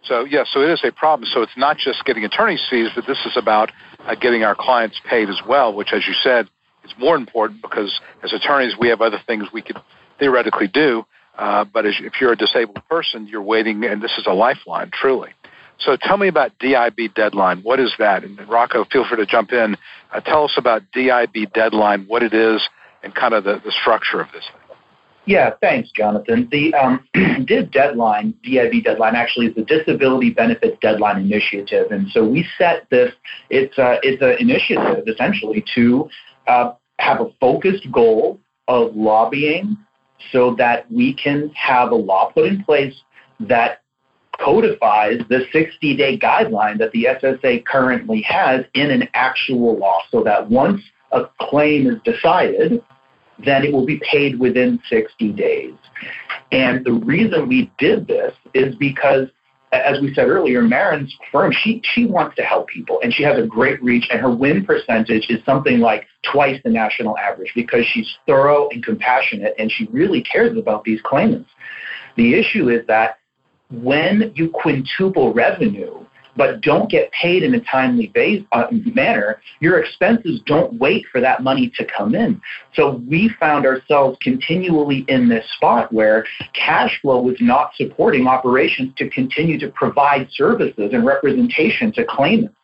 So 0.04 0.25
yeah, 0.25 0.44
so 0.50 0.62
it 0.62 0.70
is 0.70 0.82
a 0.86 0.92
problem. 0.92 1.30
So 1.34 1.42
it's 1.42 1.58
not 1.58 1.78
just 1.78 2.04
getting 2.06 2.24
attorney's 2.24 2.66
fees, 2.70 2.90
but 2.96 3.06
this 3.08 3.20
is 3.25 3.36
about 3.36 3.72
uh, 4.06 4.16
getting 4.16 4.44
our 4.44 4.56
clients 4.56 5.00
paid 5.10 5.30
as 5.30 5.40
well, 5.48 5.74
which, 5.74 5.90
as 5.94 6.08
you 6.08 6.13
said, 6.13 6.50
is 6.84 6.92
more 6.98 7.16
important 7.16 7.62
because 7.62 8.00
as 8.24 8.34
attorneys 8.34 8.75
we 8.80 8.90
have 8.90 9.02
other 9.02 9.20
things 9.25 9.46
we 9.54 9.62
could 9.62 9.78
theoretically 10.20 10.68
do. 10.68 11.06
Uh, 11.38 11.66
but 11.66 11.86
as, 11.86 11.96
if 12.00 12.13
you're 12.22 12.34
a 12.34 12.38
disabled 12.38 12.82
person, 12.90 13.28
you're 13.28 13.42
waiting, 13.42 13.84
and 13.86 14.02
this 14.02 14.12
is 14.18 14.28
a 14.28 14.34
lifeline, 14.34 14.92
truly. 14.94 15.32
So 15.80 15.98
tell 16.00 16.18
me 16.18 16.28
about 16.28 16.52
DIB 16.60 17.16
deadline. 17.16 17.62
What 17.62 17.80
is 17.80 17.94
that? 17.98 18.24
And 18.24 18.40
Rocco, 18.48 18.86
feel 18.86 19.06
free 19.08 19.18
to 19.18 19.25
jump 19.25 19.52
in. 19.52 19.75
Uh, 20.13 20.20
tell 20.22 20.46
us 20.46 20.54
about 20.58 20.84
DIB 20.94 21.52
deadline, 21.54 22.06
what 22.08 22.22
it 22.22 22.34
is, 22.34 22.62
and 23.02 23.13
kind 23.16 23.34
of 23.34 23.44
the, 23.44 23.62
the 23.66 23.72
structure 23.72 24.22
of 24.22 24.28
this 24.32 24.44
thing. 24.46 24.78
Yeah, 25.25 25.52
thanks, 25.62 25.90
Jonathan. 25.92 26.50
The 26.52 26.74
um, 26.74 27.08
DIB 27.46 27.72
deadline, 27.72 28.34
DIB 28.44 28.84
deadline, 28.84 29.16
actually 29.16 29.48
is 29.48 29.56
the 29.56 29.63
Disability 29.63 30.32
Benefits 30.32 30.78
Deadline 30.82 31.22
Initiative, 31.22 31.92
and 31.92 32.10
so 32.12 32.25
we 32.28 32.46
set 32.58 32.90
this. 32.90 33.13
It's 33.50 33.74
it's 33.78 34.22
an 34.22 34.36
initiative 34.40 35.08
essentially 35.08 35.63
to 35.75 36.10
uh, 36.48 36.74
have 37.00 37.22
a 37.22 37.30
focused 37.40 37.92
goal 37.92 38.40
of 38.68 38.96
lobbying, 38.96 39.78
so 40.32 40.56
that 40.56 40.90
we 40.92 41.14
can 41.14 41.50
have 41.50 41.92
a 41.92 41.96
law 41.96 42.32
put 42.32 42.46
in 42.46 42.64
place 42.64 42.96
that 43.40 43.82
codifies 44.40 45.20
the 45.30 45.46
60-day 45.54 46.18
guideline 46.18 46.78
that 46.78 46.92
the 46.92 47.06
SSA 47.22 47.66
currently 47.66 48.22
has 48.22 48.66
in 48.74 48.90
an 48.90 49.08
actual 49.14 49.78
law, 49.78 50.00
so 50.12 50.24
that 50.24 50.50
once 50.50 50.82
a 51.12 51.26
claim 51.40 51.88
is 51.88 51.98
decided 52.04 52.82
then 53.40 53.64
it 53.64 53.74
will 53.74 53.86
be 53.86 54.02
paid 54.10 54.40
within 54.40 54.80
60 54.90 55.32
days. 55.34 55.74
And 56.52 56.86
the 56.86 56.94
reason 56.94 57.48
we 57.48 57.72
did 57.78 58.08
this 58.08 58.34
is 58.54 58.76
because, 58.76 59.28
as 59.74 60.00
we 60.01 60.13
said 60.13 60.27
earlier, 60.27 60.62
Marin's 60.62 61.13
firm, 61.32 61.51
she, 61.51 61.82
she 61.94 62.06
wants 62.06 62.36
to 62.36 62.44
help 62.44 62.68
people 62.68 63.00
and 63.03 63.13
she 63.13 63.24
has 63.24 63.38
a 63.38 63.48
great 63.48 63.82
reach 63.82 64.08
and 64.12 64.20
her 64.20 64.30
win 64.30 64.63
percentage 64.65 65.25
is 65.30 65.44
something 65.46 65.80
like 65.80 66.06
twice 66.32 66.60
the 66.63 66.70
national 66.70 67.18
average 67.18 67.51
because 67.56 67.86
she's 67.92 68.18
thorough 68.27 68.70
and 68.70 68.84
compassionate 68.84 69.56
and 69.58 69.72
she 69.72 69.88
really 69.92 70.22
cares 70.22 70.58
about 70.58 70.84
these 70.84 71.00
claimants. 71.03 71.50
The 72.15 72.36
issue 72.36 72.70
is 72.70 72.86
that 72.88 73.18
when 73.72 74.32
you 74.36 74.50
quintuple 74.50 75.34
revenue, 75.34 76.06
but 76.36 76.62
don't 76.62 76.90
get 76.90 77.12
paid 77.12 77.44
in 77.44 77.54
a 77.56 77.60
timely 77.62 78.08
base, 78.08 78.44
uh, 78.52 78.68
manner, 78.72 79.42
your 79.60 79.80
expenses 79.80 80.42
don't 80.46 80.74
wait 80.80 81.06
for 81.12 81.22
that 81.22 81.44
money 81.44 81.72
to 81.78 81.86
come 81.86 82.16
in. 82.16 82.42
So 82.74 83.02
we 83.08 83.32
found 83.40 83.66
ourselves 83.66 84.18
continually 84.22 85.06
in 85.08 85.30
this 85.30 85.46
spot 85.54 85.94
where 85.94 86.25
cash 86.54 87.00
flow 87.02 87.22
was 87.22 87.38
not 87.40 87.72
supporting 87.75 88.28
operations 88.28 88.94
to 88.98 89.10
continue 89.10 89.60
to 89.60 89.70
provide 89.70 90.28
services 90.32 90.92
and 90.94 91.06
representation 91.06 91.92
to 91.94 92.06
claimants. 92.06 92.56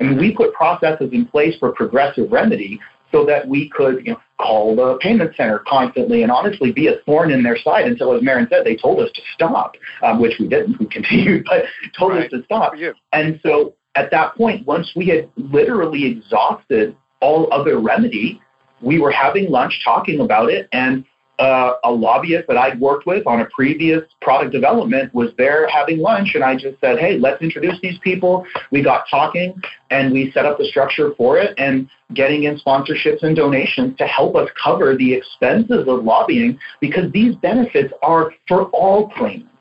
And 0.00 0.18
we 0.18 0.34
put 0.34 0.52
processes 0.52 1.10
in 1.12 1.26
place 1.26 1.56
for 1.58 1.72
progressive 1.72 2.30
remedy 2.30 2.80
so 3.10 3.24
that 3.26 3.48
we 3.48 3.68
could 3.70 4.04
you 4.04 4.12
know, 4.12 4.20
call 4.38 4.76
the 4.76 4.98
payment 5.00 5.34
center 5.36 5.62
constantly 5.66 6.22
and 6.22 6.30
honestly 6.30 6.72
be 6.72 6.86
a 6.86 6.96
thorn 7.04 7.30
in 7.30 7.42
their 7.42 7.58
side 7.58 7.86
until, 7.86 8.14
as 8.14 8.22
Marin 8.22 8.46
said, 8.50 8.64
they 8.64 8.76
told 8.76 9.00
us 9.00 9.10
to 9.14 9.22
stop, 9.34 9.76
um, 10.02 10.20
which 10.20 10.34
we 10.38 10.48
didn't. 10.48 10.78
We 10.78 10.86
continued, 10.90 11.46
but 11.48 11.64
told 11.98 12.12
right. 12.12 12.24
us 12.24 12.30
to 12.30 12.44
stop. 12.44 12.72
And 13.12 13.40
so 13.42 13.74
at 13.94 14.10
that 14.12 14.36
point, 14.36 14.66
once 14.66 14.92
we 14.94 15.08
had 15.08 15.28
literally 15.36 16.06
exhausted 16.06 16.96
all 17.20 17.52
other 17.52 17.80
remedy, 17.80 18.40
we 18.80 19.00
were 19.00 19.10
having 19.10 19.50
lunch 19.50 19.80
talking 19.84 20.20
about 20.20 20.50
it 20.50 20.68
and 20.72 21.04
uh, 21.38 21.74
a 21.84 21.90
lobbyist 21.90 22.48
that 22.48 22.56
I'd 22.56 22.80
worked 22.80 23.06
with 23.06 23.26
on 23.26 23.40
a 23.40 23.46
previous 23.46 24.02
product 24.20 24.52
development 24.52 25.14
was 25.14 25.30
there 25.38 25.68
having 25.68 25.98
lunch, 25.98 26.32
and 26.34 26.42
I 26.42 26.54
just 26.54 26.80
said, 26.80 26.98
"Hey, 26.98 27.18
let's 27.18 27.40
introduce 27.40 27.80
these 27.80 27.98
people." 28.00 28.44
We 28.70 28.82
got 28.82 29.04
talking, 29.10 29.54
and 29.90 30.12
we 30.12 30.32
set 30.32 30.46
up 30.46 30.58
the 30.58 30.64
structure 30.64 31.14
for 31.16 31.38
it, 31.38 31.54
and 31.56 31.88
getting 32.14 32.44
in 32.44 32.58
sponsorships 32.58 33.22
and 33.22 33.36
donations 33.36 33.96
to 33.98 34.06
help 34.06 34.34
us 34.34 34.48
cover 34.62 34.96
the 34.96 35.14
expenses 35.14 35.86
of 35.86 36.04
lobbying 36.04 36.58
because 36.80 37.10
these 37.12 37.34
benefits 37.36 37.92
are 38.02 38.32
for 38.48 38.64
all 38.70 39.08
claimants, 39.10 39.52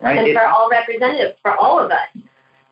right? 0.00 0.18
And 0.18 0.28
it, 0.28 0.34
for 0.34 0.46
all 0.46 0.68
representatives, 0.70 1.38
for 1.40 1.56
all 1.56 1.78
of 1.78 1.90
us, 1.90 2.08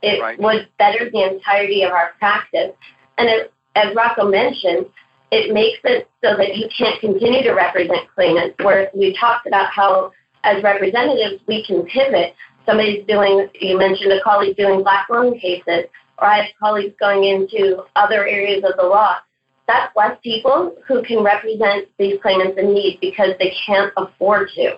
it 0.03 0.21
right. 0.21 0.39
would 0.39 0.69
better 0.79 1.11
the 1.11 1.33
entirety 1.33 1.85
of 1.85 1.93
our 1.93 2.11
practice. 2.19 2.73
And 3.17 3.29
it, 3.29 3.53
as 3.77 3.95
Rocco 3.95 4.29
mentioned, 4.29 4.87
it 5.33 5.53
makes 5.53 5.81
it 5.85 6.09
so 6.23 6.37
that 6.37 6.57
you 6.57 6.69
can't 6.77 7.01
continue 7.01 7.43
to 7.43 7.53
represent 7.53 8.07
claimants. 8.15 8.55
Where 8.63 8.91
we 8.95 9.17
talked 9.19 9.47
about 9.47 9.73
how, 9.73 10.13
as 10.45 10.63
representatives, 10.63 11.43
we 11.49 11.65
can 11.65 11.85
pivot. 11.87 12.35
Somebody's 12.67 13.05
doing, 13.07 13.49
you 13.59 13.79
mentioned 13.79 14.13
a 14.13 14.23
colleague 14.23 14.57
doing 14.57 14.83
black 14.83 15.09
lung 15.09 15.37
cases, 15.41 15.87
or 16.19 16.27
I 16.27 16.43
have 16.43 16.47
colleagues 16.61 16.95
going 17.01 17.25
into 17.25 17.83
other 17.97 18.27
areas 18.29 18.63
of 18.63 18.77
the 18.77 18.85
law. 18.85 19.17
That's 19.67 19.91
less 19.97 20.19
people 20.23 20.77
who 20.87 21.03
can 21.03 21.25
represent 21.25 21.89
these 21.99 22.21
claimants 22.21 22.59
in 22.59 22.75
need 22.75 22.99
because 23.01 23.31
they 23.39 23.55
can't 23.67 23.91
afford 23.97 24.51
to. 24.57 24.77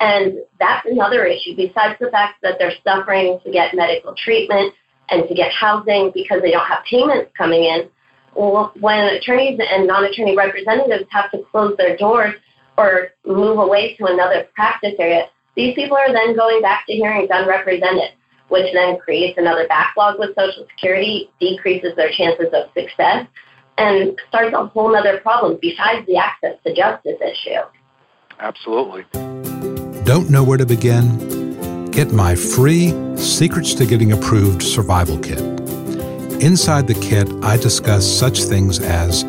And 0.00 0.38
that's 0.58 0.84
another 0.84 1.24
issue, 1.24 1.54
besides 1.54 1.94
the 2.00 2.10
fact 2.10 2.42
that 2.42 2.56
they're 2.58 2.74
suffering 2.82 3.38
to 3.44 3.52
get 3.52 3.72
medical 3.72 4.16
treatment 4.16 4.74
and 5.10 5.28
to 5.28 5.34
get 5.34 5.52
housing 5.52 6.10
because 6.12 6.42
they 6.42 6.50
don't 6.50 6.66
have 6.66 6.82
payments 6.90 7.30
coming 7.38 7.62
in 7.62 7.88
when 8.34 9.04
attorneys 9.14 9.60
and 9.60 9.86
non-attorney 9.86 10.36
representatives 10.36 11.04
have 11.10 11.30
to 11.32 11.42
close 11.50 11.76
their 11.76 11.96
doors 11.96 12.34
or 12.78 13.08
move 13.26 13.58
away 13.58 13.94
to 13.96 14.06
another 14.06 14.48
practice 14.54 14.94
area, 14.98 15.24
these 15.54 15.74
people 15.74 15.96
are 15.96 16.12
then 16.12 16.34
going 16.34 16.62
back 16.62 16.86
to 16.86 16.92
hearings 16.94 17.28
unrepresented, 17.30 18.12
which 18.48 18.72
then 18.72 18.98
creates 18.98 19.38
another 19.38 19.66
backlog 19.68 20.18
with 20.18 20.30
Social 20.34 20.66
Security, 20.70 21.30
decreases 21.40 21.94
their 21.96 22.10
chances 22.10 22.48
of 22.52 22.70
success, 22.74 23.26
and 23.78 24.18
starts 24.28 24.54
a 24.54 24.66
whole 24.66 24.96
other 24.96 25.18
problem 25.20 25.58
besides 25.60 26.06
the 26.06 26.16
access 26.16 26.56
to 26.64 26.74
justice 26.74 27.18
issue. 27.20 27.60
Absolutely. 28.38 29.04
Don't 30.04 30.30
know 30.30 30.42
where 30.42 30.58
to 30.58 30.66
begin? 30.66 31.90
Get 31.90 32.12
my 32.12 32.34
free 32.34 32.92
Secrets 33.16 33.74
to 33.74 33.86
Getting 33.86 34.12
Approved 34.12 34.62
Survival 34.62 35.18
Kit. 35.18 35.61
Inside 36.42 36.88
the 36.88 36.94
kit, 36.94 37.30
I 37.44 37.56
discuss 37.56 38.04
such 38.04 38.42
things 38.42 38.80
as 38.80 39.22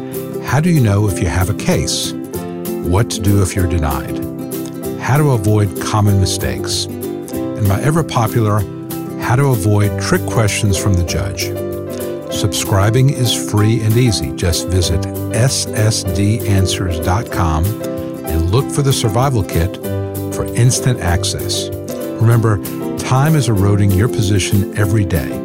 how 0.47 0.59
do 0.59 0.71
you 0.71 0.81
know 0.81 1.07
if 1.07 1.19
you 1.19 1.27
have 1.27 1.47
a 1.47 1.53
case? 1.53 2.11
What 2.11 3.11
to 3.11 3.21
do 3.21 3.43
if 3.43 3.55
you're 3.55 3.67
denied? 3.67 4.17
How 4.99 5.17
to 5.17 5.33
avoid 5.33 5.79
common 5.79 6.19
mistakes? 6.19 6.85
And 6.85 7.67
my 7.67 7.79
ever 7.83 8.03
popular, 8.03 8.61
how 9.21 9.35
to 9.35 9.49
avoid 9.49 10.01
trick 10.01 10.25
questions 10.25 10.75
from 10.75 10.95
the 10.95 11.03
judge. 11.03 11.49
Subscribing 12.33 13.11
is 13.11 13.31
free 13.51 13.79
and 13.83 13.95
easy. 13.95 14.35
Just 14.35 14.67
visit 14.69 15.01
ssdanswers.com 15.01 17.65
and 18.25 18.49
look 18.49 18.71
for 18.71 18.81
the 18.81 18.91
survival 18.91 19.43
kit 19.43 19.77
for 20.33 20.45
instant 20.55 20.99
access. 20.99 21.69
Remember, 22.19 22.57
time 22.97 23.35
is 23.35 23.49
eroding 23.49 23.91
your 23.91 24.07
position 24.07 24.75
every 24.75 25.05
day. 25.05 25.42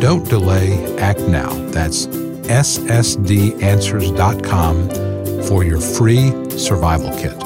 Don't 0.00 0.28
delay, 0.28 0.96
act 0.98 1.20
now. 1.20 1.48
That's 1.70 2.06
ssdanswers.com 2.06 4.90
for 5.44 5.64
your 5.64 5.80
free 5.80 6.50
survival 6.50 7.10
kit. 7.18 7.36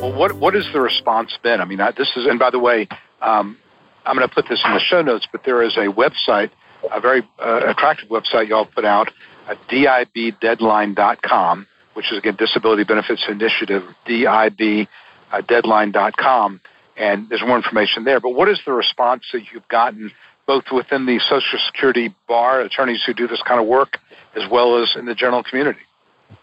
Well, 0.00 0.12
what, 0.12 0.34
what 0.34 0.54
the 0.72 0.80
response 0.80 1.36
been? 1.42 1.60
I 1.60 1.64
mean, 1.64 1.80
I, 1.80 1.90
this 1.90 2.12
is, 2.16 2.26
and 2.26 2.38
by 2.38 2.50
the 2.50 2.60
way, 2.60 2.86
um, 3.22 3.56
I'm 4.04 4.16
going 4.16 4.28
to 4.28 4.34
put 4.34 4.46
this 4.48 4.62
in 4.64 4.72
the 4.72 4.80
show 4.80 5.02
notes, 5.02 5.26
but 5.32 5.42
there 5.44 5.64
is 5.64 5.76
a 5.76 5.92
website, 5.92 6.50
a 6.92 7.00
very 7.00 7.28
uh, 7.40 7.70
attractive 7.70 8.08
website 8.08 8.46
y'all 8.48 8.66
put 8.66 8.84
out, 8.84 9.10
at 9.48 9.58
dibdeadline.com, 9.68 11.66
which 11.94 12.12
is 12.12 12.18
again 12.18 12.36
Disability 12.38 12.84
Benefits 12.84 13.24
Initiative, 13.28 13.82
dibdeadline.com, 14.08 16.60
and 16.96 17.28
there's 17.28 17.42
more 17.42 17.56
information 17.56 18.04
there. 18.04 18.20
But 18.20 18.30
what 18.30 18.48
is 18.48 18.60
the 18.64 18.72
response 18.72 19.24
that 19.32 19.42
you've 19.52 19.66
gotten 19.68 20.12
both 20.46 20.64
within 20.72 21.06
the 21.06 21.18
Social 21.28 21.58
Security 21.66 22.14
bar, 22.28 22.60
attorneys 22.60 23.02
who 23.04 23.12
do 23.12 23.26
this 23.26 23.42
kind 23.46 23.60
of 23.60 23.66
work, 23.66 23.98
as 24.36 24.42
well 24.50 24.80
as 24.80 24.94
in 24.96 25.06
the 25.06 25.14
general 25.14 25.42
community? 25.42 25.80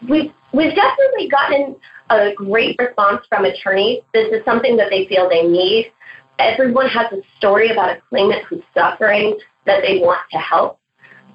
We've, 0.08 0.32
we've 0.52 0.74
definitely 0.74 1.28
gotten 1.28 1.76
a 2.10 2.34
great 2.34 2.76
response 2.78 3.24
from 3.28 3.44
attorneys. 3.44 4.02
This 4.12 4.28
is 4.32 4.44
something 4.44 4.76
that 4.76 4.88
they 4.90 5.06
feel 5.06 5.28
they 5.28 5.42
need. 5.42 5.92
Everyone 6.38 6.88
has 6.88 7.06
a 7.12 7.22
story 7.38 7.70
about 7.70 7.96
a 7.96 8.00
claimant 8.08 8.44
who's 8.48 8.62
suffering 8.74 9.38
that 9.66 9.82
they 9.82 9.98
want 9.98 10.20
to 10.32 10.38
help, 10.38 10.80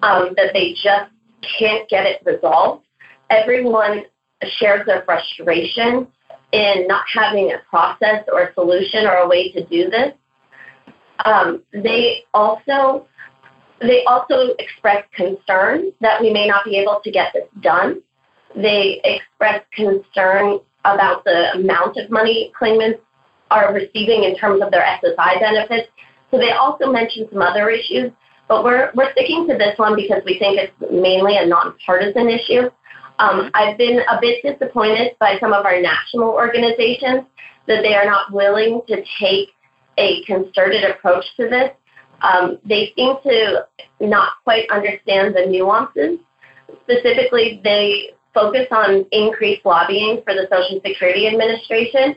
um, 0.04 0.34
that 0.36 0.52
they 0.54 0.74
just 0.74 1.12
can't 1.58 1.88
get 1.90 2.06
it 2.06 2.22
resolved. 2.26 2.86
Everyone 3.30 4.04
shares 4.58 4.86
their 4.86 5.04
frustration 5.04 6.08
in 6.52 6.88
not 6.88 7.04
having 7.14 7.52
a 7.52 7.60
process 7.70 8.24
or 8.32 8.44
a 8.44 8.54
solution 8.54 9.06
or 9.06 9.16
a 9.18 9.28
way 9.28 9.52
to 9.52 9.66
do 9.66 9.90
this. 9.90 10.14
Um, 11.26 11.64
they 11.74 12.24
also 12.34 13.08
they 13.82 14.04
also 14.06 14.56
express 14.60 15.06
concern 15.16 15.92
that 16.02 16.22
we 16.22 16.32
may 16.32 16.48
not 16.48 16.66
be 16.66 16.78
able 16.78 17.00
to 17.04 17.12
get 17.12 17.34
this 17.34 17.48
done. 17.62 18.02
They 18.56 19.02
express 19.04 19.64
concern 19.74 20.60
about 20.86 21.24
the 21.24 21.54
amount 21.54 21.98
of 21.98 22.10
money 22.10 22.52
claimants 22.58 23.02
are 23.52 23.74
receiving 23.74 24.24
in 24.24 24.36
terms 24.36 24.62
of 24.62 24.72
their 24.72 24.82
SSI 24.82 25.40
benefits. 25.40 25.90
So 26.32 26.38
they 26.38 26.52
also 26.52 26.92
mention 26.92 27.28
some 27.32 27.42
other 27.42 27.70
issues, 27.70 28.12
but 28.48 28.64
we're, 28.64 28.92
we're 28.96 29.12
sticking 29.14 29.48
to 29.48 29.58
this 29.58 29.78
one 29.78 29.96
because 29.96 30.22
we 30.26 30.38
think 30.38 30.60
it's 30.60 30.74
mainly 30.92 31.38
a 31.38 31.46
nonpartisan 31.46 32.30
issue. 32.30 32.70
Um, 33.18 33.50
I've 33.54 33.78
been 33.78 34.00
a 34.00 34.20
bit 34.22 34.44
disappointed 34.44 35.16
by 35.20 35.38
some 35.40 35.54
of 35.54 35.66
our 35.66 35.82
national 35.82 36.30
organizations 36.30 37.26
that 37.68 37.82
they 37.82 37.96
are 37.96 38.06
not 38.06 38.32
willing 38.32 38.82
to 38.88 39.04
take 39.20 39.50
a 40.00 40.24
concerted 40.24 40.84
approach 40.84 41.26
to 41.38 41.50
this. 41.50 41.70
Um, 42.22 42.58
they 42.66 42.92
seem 42.96 43.16
to 43.24 43.68
not 44.00 44.34
quite 44.44 44.70
understand 44.72 45.36
the 45.36 45.46
nuances. 45.46 46.20
Specifically, 46.84 47.62
they 47.64 48.12
focus 48.34 48.68
on 48.72 49.06
increased 49.12 49.66
lobbying 49.66 50.22
for 50.24 50.34
the 50.34 50.48
Social 50.52 50.80
Security 50.86 51.28
Administration. 51.28 52.16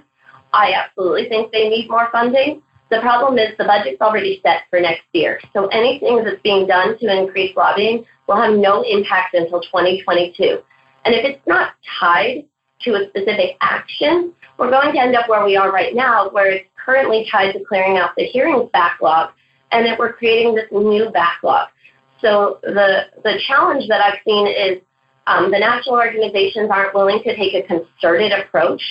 I 0.52 0.72
absolutely 0.72 1.28
think 1.28 1.52
they 1.52 1.68
need 1.68 1.88
more 1.88 2.08
funding. 2.12 2.62
The 2.90 3.00
problem 3.00 3.38
is 3.38 3.56
the 3.56 3.64
budget's 3.64 4.00
already 4.00 4.40
set 4.42 4.62
for 4.68 4.78
next 4.78 5.04
year. 5.12 5.40
So 5.54 5.66
anything 5.68 6.22
that's 6.24 6.42
being 6.42 6.66
done 6.66 6.98
to 6.98 7.06
increase 7.06 7.56
lobbying 7.56 8.04
will 8.28 8.36
have 8.36 8.54
no 8.54 8.82
impact 8.82 9.34
until 9.34 9.62
2022. 9.62 10.60
And 11.04 11.14
if 11.14 11.24
it's 11.24 11.46
not 11.46 11.72
tied 11.98 12.44
to 12.84 12.94
a 12.94 13.08
specific 13.08 13.56
action, 13.60 14.32
we're 14.58 14.70
going 14.70 14.92
to 14.92 15.00
end 15.00 15.16
up 15.16 15.28
where 15.28 15.44
we 15.44 15.56
are 15.56 15.72
right 15.72 15.94
now, 15.94 16.30
where 16.30 16.50
it's 16.50 16.68
currently 16.84 17.26
tied 17.30 17.52
to 17.52 17.64
clearing 17.64 17.96
out 17.96 18.10
the 18.16 18.24
hearings 18.24 18.68
backlog, 18.72 19.30
and 19.70 19.86
that 19.86 19.98
we're 19.98 20.12
creating 20.12 20.54
this 20.54 20.66
new 20.70 21.10
backlog. 21.10 21.68
So 22.20 22.58
the 22.62 23.06
the 23.24 23.40
challenge 23.46 23.88
that 23.88 24.00
I've 24.00 24.20
seen 24.24 24.46
is 24.46 24.78
um, 25.26 25.50
the 25.50 25.58
national 25.58 25.96
organizations 25.96 26.70
aren't 26.70 26.94
willing 26.94 27.22
to 27.24 27.36
take 27.36 27.54
a 27.54 27.66
concerted 27.66 28.32
approach. 28.32 28.82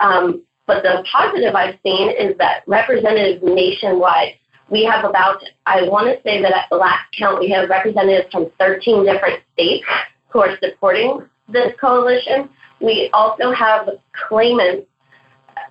Um, 0.00 0.42
but 0.66 0.82
the 0.82 1.04
positive 1.10 1.54
I've 1.54 1.78
seen 1.82 2.10
is 2.10 2.36
that 2.38 2.62
representatives 2.66 3.42
nationwide, 3.42 4.34
we 4.70 4.84
have 4.84 5.04
about, 5.04 5.42
I 5.66 5.82
want 5.82 6.06
to 6.06 6.22
say 6.22 6.40
that 6.40 6.52
at 6.52 6.66
the 6.70 6.76
last 6.76 7.04
count, 7.18 7.40
we 7.40 7.50
have 7.50 7.68
representatives 7.68 8.30
from 8.32 8.50
13 8.58 9.04
different 9.04 9.42
states 9.52 9.84
who 10.28 10.40
are 10.40 10.56
supporting 10.62 11.28
this 11.48 11.72
coalition. 11.80 12.48
We 12.82 13.10
also 13.12 13.52
have 13.52 13.88
claimants 14.28 14.86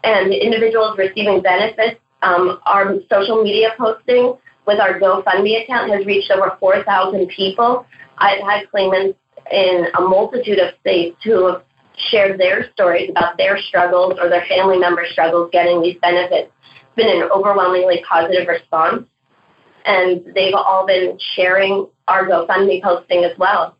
and 0.04 0.34
individuals 0.34 0.98
receiving 0.98 1.42
benefits. 1.42 2.00
Um, 2.22 2.60
our 2.66 2.96
social 3.12 3.44
media 3.44 3.70
posting 3.78 4.36
with 4.66 4.80
our 4.80 5.00
GoFundMe 5.00 5.64
account 5.64 5.92
has 5.92 6.06
reached 6.06 6.32
over 6.32 6.56
4,000 6.60 7.28
people. 7.28 7.86
I've 8.18 8.42
had 8.42 8.70
claimants 8.70 9.18
in 9.52 9.88
a 9.98 10.02
multitude 10.02 10.60
of 10.60 10.74
states 10.80 11.18
who 11.24 11.48
have 11.48 11.64
shared 12.10 12.40
their 12.40 12.72
stories 12.72 13.10
about 13.10 13.38
their 13.38 13.58
struggles 13.58 14.18
or 14.20 14.30
their 14.30 14.46
family 14.48 14.78
member 14.78 15.06
struggles 15.12 15.50
getting 15.52 15.82
these 15.82 15.98
benefits. 16.02 16.52
It's 16.72 16.96
been 16.96 17.22
an 17.22 17.30
overwhelmingly 17.30 18.04
positive 18.08 18.48
response, 18.48 19.08
and 19.86 20.24
they've 20.34 20.54
all 20.54 20.86
been 20.86 21.18
sharing 21.36 21.88
our 22.08 22.28
GoFundMe 22.28 22.82
posting 22.82 23.24
as 23.24 23.38
well. 23.38 23.76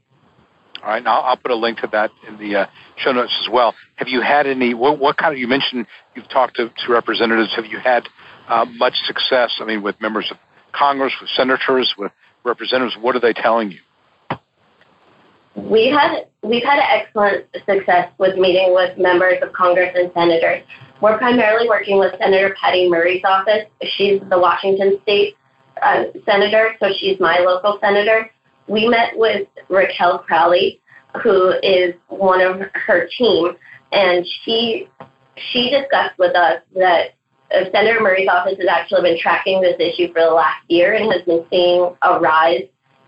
All 0.84 0.90
right, 0.90 1.04
now 1.04 1.22
I'll 1.22 1.38
put 1.38 1.52
a 1.52 1.56
link 1.56 1.78
to 1.80 1.88
that 1.92 2.10
in 2.28 2.38
the 2.38 2.62
uh, 2.62 2.66
show 2.98 3.12
notes 3.12 3.36
as 3.44 3.50
well. 3.52 3.76
Have 3.98 4.08
you 4.08 4.22
had 4.22 4.48
any? 4.48 4.74
What, 4.74 4.98
what, 4.98 5.18
kind 5.18 5.32
of? 5.32 5.40
You 5.40 5.48
mentioned 5.48 5.86
you've 6.16 6.30
talked 6.30 6.56
to, 6.56 6.70
to 6.70 6.92
representatives. 6.92 7.54
Have 7.56 7.66
you 7.66 7.78
had 7.78 8.08
uh, 8.48 8.66
much 8.66 8.96
success? 9.06 9.58
I 9.60 9.66
mean, 9.66 9.84
with 9.84 10.00
members 10.02 10.28
of 10.32 10.38
Congress, 10.74 11.14
with 11.22 11.30
senators, 11.36 11.94
with 11.98 12.12
representatives. 12.44 12.96
What 13.00 13.16
are 13.16 13.20
they 13.20 13.34
telling 13.34 13.72
you? 13.72 13.80
We 15.56 15.90
had 15.90 16.26
we've 16.42 16.64
had 16.64 16.80
excellent 16.80 17.46
success 17.66 18.12
with 18.18 18.38
meeting 18.38 18.74
with 18.74 18.98
members 18.98 19.36
of 19.44 19.54
Congress 19.54 19.92
and 19.96 20.12
senators. 20.14 20.64
We're 21.02 21.18
primarily 21.18 21.68
working 21.68 22.00
with 22.00 22.14
Senator 22.20 22.56
Patty 22.60 22.90
Murray's 22.90 23.24
office. 23.26 23.66
She's 23.98 24.22
the 24.30 24.40
Washington 24.40 25.00
State 25.04 25.36
uh, 25.82 26.06
senator, 26.26 26.76
so 26.80 26.88
she's 26.98 27.20
my 27.20 27.40
local 27.40 27.80
senator. 27.82 28.30
We 28.68 28.88
met 28.88 29.14
with 29.16 29.48
Raquel 29.70 30.20
Crowley, 30.20 30.82
who 31.24 31.54
is 31.64 31.94
one 32.08 32.42
of 32.42 32.62
her 32.74 33.08
team, 33.18 33.54
and 33.92 34.26
she 34.44 34.88
she 35.52 35.70
discussed 35.70 36.18
with 36.20 36.36
us 36.36 36.62
that 36.76 37.12
uh, 37.54 37.66
Senator 37.72 38.00
Murray's 38.02 38.30
office 38.30 38.58
has 38.58 38.68
actually 38.70 39.02
been 39.02 39.20
tracking 39.20 39.62
this 39.62 39.76
issue 39.80 40.12
for 40.14 40.22
the 40.22 40.32
last 40.32 40.64
year 40.68 40.94
and 40.94 41.12
has 41.12 41.24
been 41.24 41.46
seeing 41.50 41.96
a 42.02 42.20
rise 42.20 42.64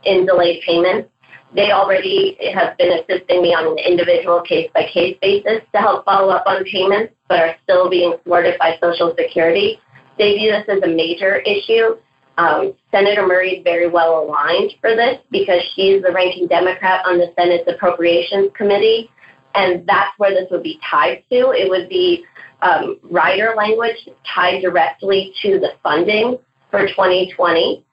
in 0.05 0.25
delayed 0.25 0.62
payments 0.65 1.10
they 1.55 1.72
already 1.72 2.38
have 2.53 2.77
been 2.77 2.91
assisting 3.00 3.41
me 3.41 3.53
on 3.53 3.77
an 3.77 3.77
individual 3.77 4.41
case 4.41 4.69
by 4.74 4.88
case 4.91 5.17
basis 5.22 5.62
to 5.74 5.79
help 5.79 6.03
follow 6.05 6.29
up 6.29 6.43
on 6.48 6.63
payments, 6.65 7.13
but 7.29 7.39
are 7.39 7.55
still 7.63 7.89
being 7.89 8.15
thwarted 8.24 8.57
by 8.57 8.77
Social 8.81 9.13
Security. 9.17 9.79
They 10.17 10.33
view 10.33 10.51
this 10.51 10.65
as 10.67 10.81
a 10.81 10.88
major 10.88 11.38
issue. 11.38 11.98
Um, 12.38 12.74
Senator 12.92 13.28
Murray 13.28 13.58
is 13.58 13.63
very 13.63 13.88
well 13.88 14.24
aligned 14.24 14.74
for 14.82 14.96
this 14.96 15.18
because 15.32 15.62
she's 15.75 16.02
the 16.02 16.12
ranking 16.12 16.48
Democrat 16.48 17.06
on 17.06 17.20
the 17.20 17.32
Senate's 17.38 17.68
Appropriations 17.68 18.51
Committee, 18.55 19.10
and 19.53 19.86
that's 19.88 20.18
where 20.18 20.31
this 20.31 20.50
would 20.50 20.64
be 20.64 20.79
tied 20.90 21.24
to. 21.31 21.51
It 21.51 21.70
would 21.70 21.90
be 21.90 22.25
um, 22.64 22.98
rider 23.03 23.53
language 23.55 24.10
tied 24.34 24.62
directly 24.62 25.34
to 25.42 25.60
the 25.60 25.74
funding 25.84 26.38
for 26.72 26.88
2020 26.88 27.86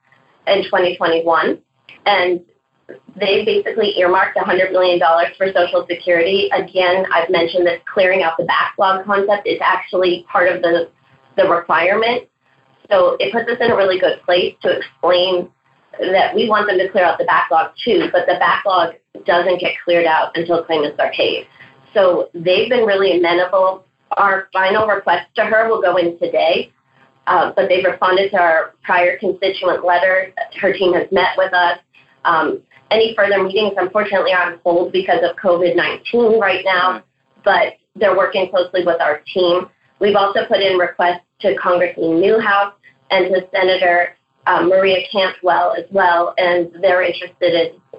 and 0.47 0.63
2021. 0.63 1.61
And 2.05 2.41
they 3.15 3.45
basically 3.45 3.97
earmarked 3.99 4.37
$100 4.37 4.71
million 4.71 4.99
for 5.37 5.47
Social 5.53 5.85
Security. 5.89 6.49
Again, 6.53 7.05
I've 7.13 7.29
mentioned 7.29 7.65
this 7.65 7.81
clearing 7.93 8.23
out 8.23 8.37
the 8.37 8.45
backlog 8.45 9.05
concept 9.05 9.47
is 9.47 9.59
actually 9.61 10.25
part 10.31 10.49
of 10.49 10.61
the, 10.61 10.89
the 11.37 11.47
requirement. 11.47 12.27
So 12.91 13.15
it 13.19 13.31
puts 13.31 13.49
us 13.49 13.57
in 13.61 13.71
a 13.71 13.75
really 13.75 13.99
good 13.99 14.21
place 14.23 14.55
to 14.63 14.77
explain 14.77 15.49
that 15.99 16.35
we 16.35 16.49
want 16.49 16.67
them 16.67 16.77
to 16.77 16.89
clear 16.89 17.05
out 17.05 17.17
the 17.17 17.25
backlog 17.25 17.71
too, 17.83 18.09
but 18.11 18.25
the 18.27 18.35
backlog 18.37 18.95
doesn't 19.25 19.59
get 19.59 19.73
cleared 19.83 20.05
out 20.05 20.35
until 20.35 20.63
claimants 20.63 20.99
are 20.99 21.11
paid. 21.13 21.47
So 21.93 22.29
they've 22.33 22.69
been 22.69 22.85
really 22.85 23.17
amenable. 23.17 23.85
Our 24.17 24.49
final 24.51 24.87
request 24.87 25.27
to 25.35 25.45
her 25.45 25.69
will 25.69 25.81
go 25.81 25.97
in 25.97 26.19
today, 26.19 26.71
uh, 27.27 27.53
but 27.55 27.69
they've 27.69 27.83
responded 27.83 28.31
to 28.31 28.37
our 28.37 28.75
prior 28.83 29.17
constituent 29.17 29.85
letter. 29.85 30.33
Her 30.59 30.73
team 30.73 30.93
has 30.93 31.07
met 31.11 31.37
with 31.37 31.53
us. 31.53 31.79
Um, 32.25 32.61
any 32.89 33.15
further 33.15 33.41
meetings, 33.41 33.73
unfortunately, 33.77 34.33
are 34.33 34.51
on 34.51 34.59
hold 34.63 34.91
because 34.91 35.23
of 35.23 35.37
COVID 35.37 35.75
19 35.75 36.39
right 36.39 36.63
now, 36.65 37.03
but 37.45 37.75
they're 37.95 38.17
working 38.17 38.49
closely 38.49 38.85
with 38.85 38.99
our 38.99 39.21
team. 39.33 39.69
We've 39.99 40.15
also 40.15 40.45
put 40.45 40.59
in 40.59 40.77
requests 40.77 41.21
to 41.41 41.55
Congressman 41.55 42.19
Newhouse 42.19 42.73
and 43.11 43.33
to 43.33 43.47
Senator 43.53 44.15
um, 44.47 44.69
Maria 44.69 45.05
Cantwell 45.11 45.75
as 45.77 45.85
well, 45.91 46.33
and 46.37 46.71
they're 46.81 47.03
interested 47.03 47.53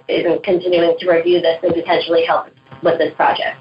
in, 0.08 0.24
in 0.24 0.42
continuing 0.42 0.96
to 0.98 1.10
review 1.10 1.40
this 1.40 1.58
and 1.62 1.72
potentially 1.72 2.24
help 2.26 2.46
with 2.82 2.98
this 2.98 3.14
project. 3.14 3.58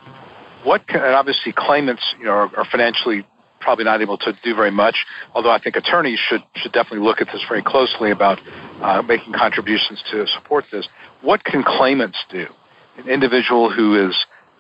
What 0.64 0.88
can, 0.88 1.02
obviously 1.02 1.54
claimants 1.56 2.04
you 2.20 2.26
know 2.26 2.32
are, 2.32 2.58
are 2.58 2.66
financially 2.72 3.26
probably 3.60 3.86
not 3.86 4.02
able 4.02 4.18
to 4.18 4.34
do 4.44 4.56
very 4.56 4.72
much. 4.72 5.06
Although 5.36 5.52
I 5.52 5.62
think 5.62 5.76
attorneys 5.76 6.20
should 6.20 6.42
should 6.56 6.72
definitely 6.72 7.06
look 7.06 7.22
at 7.22 7.28
this 7.28 7.44
very 7.48 7.62
closely 7.62 8.12
about 8.12 8.40
uh, 8.82 9.02
making 9.04 9.34
contributions 9.34 10.04
to 10.12 10.26
support 10.28 10.66
this. 10.72 10.88
What 11.22 11.44
can 11.44 11.64
claimants 11.64 12.18
do? 12.32 12.48
An 12.98 13.08
individual 13.08 13.72
who 13.72 14.08
is 14.10 14.16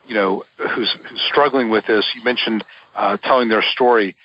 you 0.08 0.14
know 0.16 0.44
who's, 0.58 0.96
who's 1.10 1.22
struggling 1.30 1.70
with 1.70 1.86
this. 1.88 2.06
You 2.16 2.24
mentioned 2.24 2.64
uh, 2.96 3.18
telling 3.18 3.50
their 3.50 3.64
story. 3.74 4.16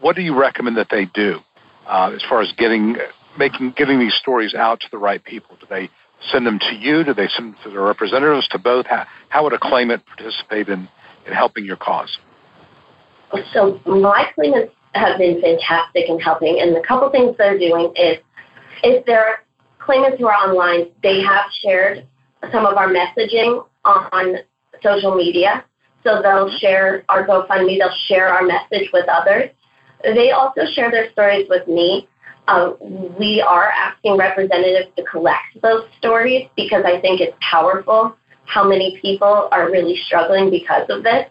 What 0.00 0.16
do 0.16 0.22
you 0.22 0.38
recommend 0.38 0.76
that 0.76 0.88
they 0.90 1.04
do 1.06 1.40
uh, 1.86 2.12
as 2.14 2.22
far 2.28 2.42
as 2.42 2.52
getting 2.56 2.96
making 3.38 3.72
getting 3.76 3.98
these 3.98 4.14
stories 4.14 4.54
out 4.54 4.80
to 4.80 4.86
the 4.90 4.98
right 4.98 5.22
people? 5.22 5.56
Do 5.60 5.66
they 5.68 5.88
send 6.30 6.46
them 6.46 6.58
to 6.58 6.74
you? 6.74 7.04
Do 7.04 7.14
they 7.14 7.28
send 7.28 7.54
them 7.54 7.56
to 7.64 7.70
their 7.70 7.82
representatives? 7.82 8.48
To 8.48 8.58
both? 8.58 8.86
How, 8.86 9.06
how 9.28 9.44
would 9.44 9.52
a 9.52 9.58
claimant 9.58 10.04
participate 10.06 10.68
in, 10.68 10.88
in 11.26 11.32
helping 11.32 11.64
your 11.64 11.76
cause? 11.76 12.18
So 13.52 13.80
my 13.86 14.30
claimants 14.34 14.74
have 14.94 15.18
been 15.18 15.40
fantastic 15.40 16.08
in 16.08 16.18
helping, 16.20 16.60
and 16.60 16.76
a 16.76 16.82
couple 16.82 17.10
things 17.10 17.34
they're 17.38 17.58
doing 17.58 17.92
is 17.96 18.18
if 18.82 19.06
there 19.06 19.24
are 19.24 19.36
claimants 19.78 20.18
who 20.18 20.26
are 20.26 20.34
online, 20.34 20.90
they 21.02 21.22
have 21.22 21.46
shared 21.62 22.06
some 22.52 22.66
of 22.66 22.76
our 22.76 22.88
messaging 22.88 23.64
on 23.84 24.36
social 24.82 25.14
media. 25.14 25.64
So 26.04 26.20
they'll 26.20 26.50
share 26.58 27.04
our 27.08 27.26
GoFundMe, 27.26 27.78
they'll 27.78 27.94
share 28.06 28.28
our 28.28 28.42
message 28.42 28.90
with 28.92 29.06
others. 29.08 29.50
They 30.02 30.30
also 30.30 30.62
share 30.74 30.90
their 30.90 31.10
stories 31.12 31.46
with 31.48 31.66
me. 31.68 32.08
Uh, 32.48 32.72
we 33.18 33.40
are 33.40 33.70
asking 33.70 34.16
representatives 34.16 34.90
to 34.96 35.04
collect 35.04 35.62
those 35.62 35.84
stories 35.98 36.48
because 36.56 36.84
I 36.84 37.00
think 37.00 37.20
it's 37.20 37.36
powerful 37.40 38.16
how 38.46 38.66
many 38.68 38.98
people 39.00 39.48
are 39.52 39.70
really 39.70 39.96
struggling 40.04 40.50
because 40.50 40.84
of 40.90 41.04
this 41.04 41.26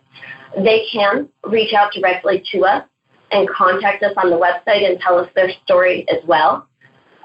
they 0.58 0.86
can 0.92 1.30
reach 1.46 1.74
out 1.74 1.92
directly 1.94 2.44
to 2.52 2.66
us 2.66 2.84
and 3.32 3.48
contact 3.50 4.04
us 4.04 4.14
on 4.18 4.30
the 4.30 4.36
website 4.36 4.86
and 4.88 5.00
tell 5.00 5.18
us 5.18 5.30
their 5.36 5.50
story 5.64 6.06
as 6.10 6.18
well. 6.28 6.68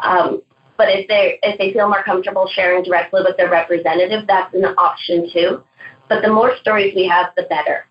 Um, 0.03 0.43
but 0.77 0.89
if 0.91 1.09
they 1.09 1.39
if 1.43 1.59
they 1.59 1.73
feel 1.73 1.89
more 1.89 2.03
comfortable 2.05 2.49
sharing 2.55 2.85
directly 2.85 3.23
with 3.25 3.37
their 3.37 3.51
representative, 3.51 4.27
that's 4.27 4.55
an 4.55 4.65
option 4.65 5.29
too. 5.33 5.65
But 6.09 6.23
the 6.23 6.29
more 6.29 6.53
stories 6.61 6.95
we 6.95 7.09
have, 7.09 7.33
the 7.37 7.45
better. 7.45 7.87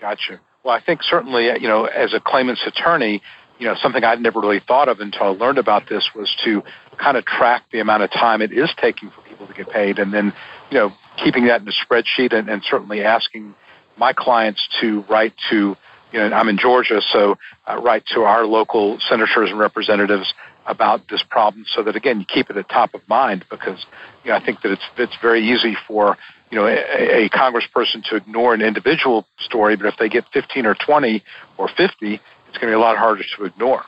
Gotcha. 0.00 0.40
Well, 0.64 0.74
I 0.74 0.80
think 0.82 1.02
certainly, 1.02 1.46
you 1.60 1.68
know, 1.68 1.84
as 1.84 2.14
a 2.14 2.20
claimant's 2.20 2.62
attorney, 2.66 3.22
you 3.58 3.66
know, 3.66 3.74
something 3.80 4.02
I'd 4.02 4.20
never 4.20 4.40
really 4.40 4.62
thought 4.66 4.88
of 4.88 4.98
until 5.00 5.24
I 5.24 5.28
learned 5.28 5.58
about 5.58 5.88
this 5.88 6.10
was 6.14 6.34
to 6.44 6.62
kind 6.98 7.16
of 7.16 7.24
track 7.24 7.64
the 7.70 7.80
amount 7.80 8.02
of 8.02 8.10
time 8.10 8.40
it 8.40 8.50
is 8.50 8.70
taking 8.80 9.10
for 9.10 9.20
people 9.22 9.46
to 9.46 9.52
get 9.52 9.70
paid, 9.70 9.98
and 9.98 10.12
then, 10.12 10.32
you 10.70 10.78
know, 10.78 10.92
keeping 11.22 11.46
that 11.46 11.60
in 11.60 11.68
a 11.68 11.72
spreadsheet 11.72 12.32
and, 12.32 12.48
and 12.48 12.62
certainly 12.68 13.02
asking 13.04 13.54
my 13.96 14.12
clients 14.12 14.66
to 14.80 15.04
write 15.08 15.34
to, 15.50 15.76
you 16.12 16.18
know, 16.18 16.32
I'm 16.32 16.48
in 16.48 16.58
Georgia, 16.58 17.00
so 17.12 17.36
uh, 17.68 17.80
write 17.80 18.04
to 18.14 18.22
our 18.22 18.44
local 18.44 18.98
senators 19.08 19.50
and 19.50 19.58
representatives 19.58 20.32
about 20.66 21.08
this 21.10 21.22
problem 21.28 21.64
so 21.68 21.82
that 21.82 21.96
again 21.96 22.20
you 22.20 22.26
keep 22.26 22.50
it 22.50 22.56
at 22.56 22.68
top 22.68 22.94
of 22.94 23.00
mind 23.08 23.44
because 23.50 23.84
you 24.24 24.30
know 24.30 24.36
I 24.36 24.44
think 24.44 24.62
that 24.62 24.72
it's 24.72 24.84
it's 24.96 25.16
very 25.20 25.42
easy 25.46 25.76
for 25.86 26.16
you 26.50 26.58
know 26.58 26.66
a, 26.66 27.24
a 27.24 27.28
congressperson 27.30 28.02
to 28.10 28.16
ignore 28.16 28.54
an 28.54 28.62
individual 28.62 29.26
story, 29.40 29.76
but 29.76 29.86
if 29.86 29.94
they 29.98 30.08
get 30.08 30.24
15 30.32 30.66
or 30.66 30.74
20 30.74 31.22
or 31.58 31.68
50, 31.68 32.20
it's 32.54 32.58
going 32.58 32.60
to 32.60 32.66
be 32.66 32.72
a 32.72 32.78
lot 32.78 32.96
harder 32.96 33.24
to 33.36 33.44
ignore. 33.44 33.82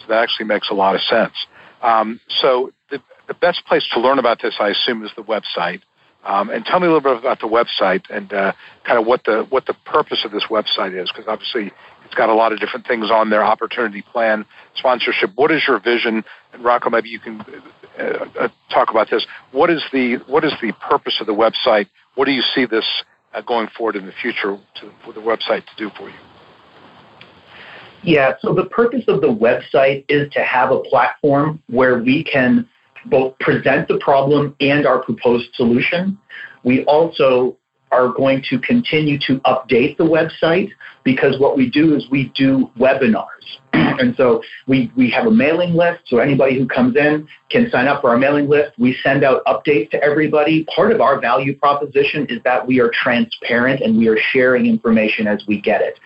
So 0.00 0.06
that 0.08 0.22
actually 0.22 0.46
makes 0.46 0.70
a 0.70 0.74
lot 0.74 0.94
of 0.94 1.00
sense. 1.02 1.34
Um, 1.82 2.20
so 2.40 2.72
the, 2.90 3.00
the 3.28 3.34
best 3.34 3.64
place 3.66 3.86
to 3.92 4.00
learn 4.00 4.18
about 4.18 4.40
this, 4.40 4.54
I 4.60 4.68
assume, 4.68 5.04
is 5.04 5.10
the 5.16 5.22
website. 5.22 5.82
Um, 6.24 6.50
and 6.50 6.64
tell 6.64 6.78
me 6.78 6.86
a 6.86 6.92
little 6.92 7.00
bit 7.00 7.18
about 7.18 7.40
the 7.40 7.48
website 7.48 8.02
and 8.08 8.32
uh, 8.32 8.52
kind 8.84 8.98
of 8.98 9.06
what 9.06 9.24
the 9.24 9.44
what 9.50 9.66
the 9.66 9.74
purpose 9.84 10.24
of 10.24 10.30
this 10.30 10.44
website 10.48 11.00
is, 11.00 11.10
because 11.10 11.26
obviously 11.26 11.72
it's 12.12 12.18
got 12.18 12.28
a 12.28 12.34
lot 12.34 12.52
of 12.52 12.60
different 12.60 12.86
things 12.86 13.10
on 13.10 13.30
there: 13.30 13.42
opportunity 13.42 14.02
plan, 14.02 14.44
sponsorship. 14.76 15.30
What 15.34 15.50
is 15.50 15.62
your 15.66 15.80
vision? 15.80 16.22
And 16.52 16.62
Rocco, 16.62 16.90
maybe 16.90 17.08
you 17.08 17.18
can 17.18 17.40
uh, 17.98 18.02
uh, 18.38 18.48
talk 18.70 18.90
about 18.90 19.08
this. 19.10 19.26
What 19.50 19.70
is 19.70 19.82
the 19.94 20.18
what 20.26 20.44
is 20.44 20.52
the 20.60 20.74
purpose 20.86 21.16
of 21.22 21.26
the 21.26 21.32
website? 21.32 21.86
What 22.14 22.26
do 22.26 22.32
you 22.32 22.42
see 22.54 22.66
this 22.66 22.84
uh, 23.32 23.40
going 23.40 23.68
forward 23.78 23.96
in 23.96 24.04
the 24.04 24.12
future 24.20 24.58
to, 24.74 24.92
for 25.02 25.14
the 25.14 25.20
website 25.20 25.64
to 25.64 25.76
do 25.78 25.90
for 25.96 26.10
you? 26.10 26.16
Yeah, 28.02 28.32
so 28.40 28.52
the 28.52 28.66
purpose 28.66 29.04
of 29.08 29.22
the 29.22 29.28
website 29.28 30.04
is 30.10 30.30
to 30.34 30.40
have 30.40 30.70
a 30.70 30.80
platform 30.80 31.62
where 31.70 32.02
we 32.02 32.24
can 32.24 32.68
both 33.06 33.38
present 33.38 33.88
the 33.88 33.98
problem 34.02 34.54
and 34.60 34.86
our 34.86 35.02
proposed 35.02 35.48
solution. 35.54 36.18
We 36.62 36.84
also 36.84 37.56
are 37.92 38.08
going 38.08 38.42
to 38.50 38.58
continue 38.58 39.18
to 39.26 39.38
update 39.40 39.96
the 39.98 40.04
website 40.04 40.70
because 41.04 41.38
what 41.38 41.56
we 41.56 41.70
do 41.70 41.94
is 41.94 42.08
we 42.10 42.32
do 42.34 42.70
webinars. 42.78 43.26
and 43.72 44.14
so 44.16 44.42
we, 44.66 44.90
we 44.96 45.10
have 45.10 45.26
a 45.26 45.30
mailing 45.30 45.74
list, 45.74 46.02
so 46.06 46.18
anybody 46.18 46.58
who 46.58 46.66
comes 46.66 46.96
in 46.96 47.26
can 47.50 47.68
sign 47.70 47.86
up 47.86 48.00
for 48.00 48.10
our 48.10 48.18
mailing 48.18 48.48
list. 48.48 48.78
We 48.78 48.96
send 49.02 49.24
out 49.24 49.44
updates 49.44 49.90
to 49.90 50.02
everybody. 50.02 50.64
Part 50.74 50.92
of 50.92 51.00
our 51.00 51.20
value 51.20 51.56
proposition 51.56 52.26
is 52.28 52.40
that 52.44 52.66
we 52.66 52.80
are 52.80 52.90
transparent 52.90 53.82
and 53.82 53.98
we 53.98 54.08
are 54.08 54.18
sharing 54.32 54.66
information 54.66 55.26
as 55.26 55.44
we 55.46 55.60
get 55.60 55.80
it. 55.82 55.98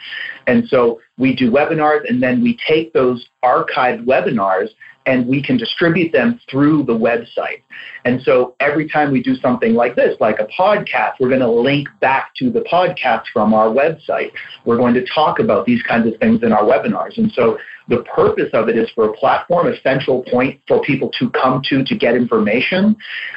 And 0.46 0.68
so 0.68 1.00
we 1.18 1.34
do 1.34 1.50
webinars 1.50 2.08
and 2.08 2.22
then 2.22 2.42
we 2.42 2.58
take 2.66 2.92
those 2.92 3.26
archived 3.44 4.04
webinars 4.04 4.68
and 5.06 5.26
we 5.26 5.42
can 5.42 5.56
distribute 5.56 6.12
them 6.12 6.40
through 6.50 6.82
the 6.82 6.92
website. 6.92 7.62
And 8.04 8.20
so 8.22 8.54
every 8.60 8.88
time 8.88 9.12
we 9.12 9.22
do 9.22 9.36
something 9.36 9.74
like 9.74 9.94
this, 9.94 10.16
like 10.20 10.38
a 10.40 10.46
podcast, 10.46 11.14
we're 11.20 11.28
going 11.28 11.40
to 11.40 11.50
link 11.50 11.88
back 12.00 12.34
to 12.36 12.50
the 12.50 12.60
podcast 12.60 13.22
from 13.32 13.54
our 13.54 13.68
website. 13.68 14.32
We're 14.64 14.76
going 14.76 14.94
to 14.94 15.06
talk 15.06 15.38
about 15.38 15.64
these 15.64 15.82
kinds 15.82 16.12
of 16.12 16.18
things 16.18 16.42
in 16.42 16.52
our 16.52 16.64
webinars. 16.64 17.16
And 17.18 17.30
so 17.32 17.56
the 17.88 18.02
purpose 18.14 18.50
of 18.52 18.68
it 18.68 18.76
is 18.76 18.90
for 18.94 19.08
a 19.08 19.12
platform, 19.12 19.68
a 19.68 19.80
central 19.80 20.24
point 20.24 20.60
for 20.66 20.82
people 20.82 21.10
to 21.20 21.30
come 21.30 21.62
to 21.68 21.84
to 21.84 21.96
get 21.96 22.16
information. 22.16 22.96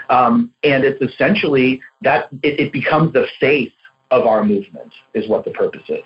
Um, 0.10 0.52
and 0.64 0.84
it's 0.84 1.02
essentially 1.02 1.82
that 2.02 2.30
it, 2.44 2.60
it 2.60 2.74
becomes 2.74 3.14
the 3.14 3.28
face 3.40 3.72
of 4.12 4.26
our 4.26 4.44
movement 4.44 4.92
is 5.14 5.30
what 5.30 5.46
the 5.46 5.52
purpose 5.52 5.84
is. 5.88 6.04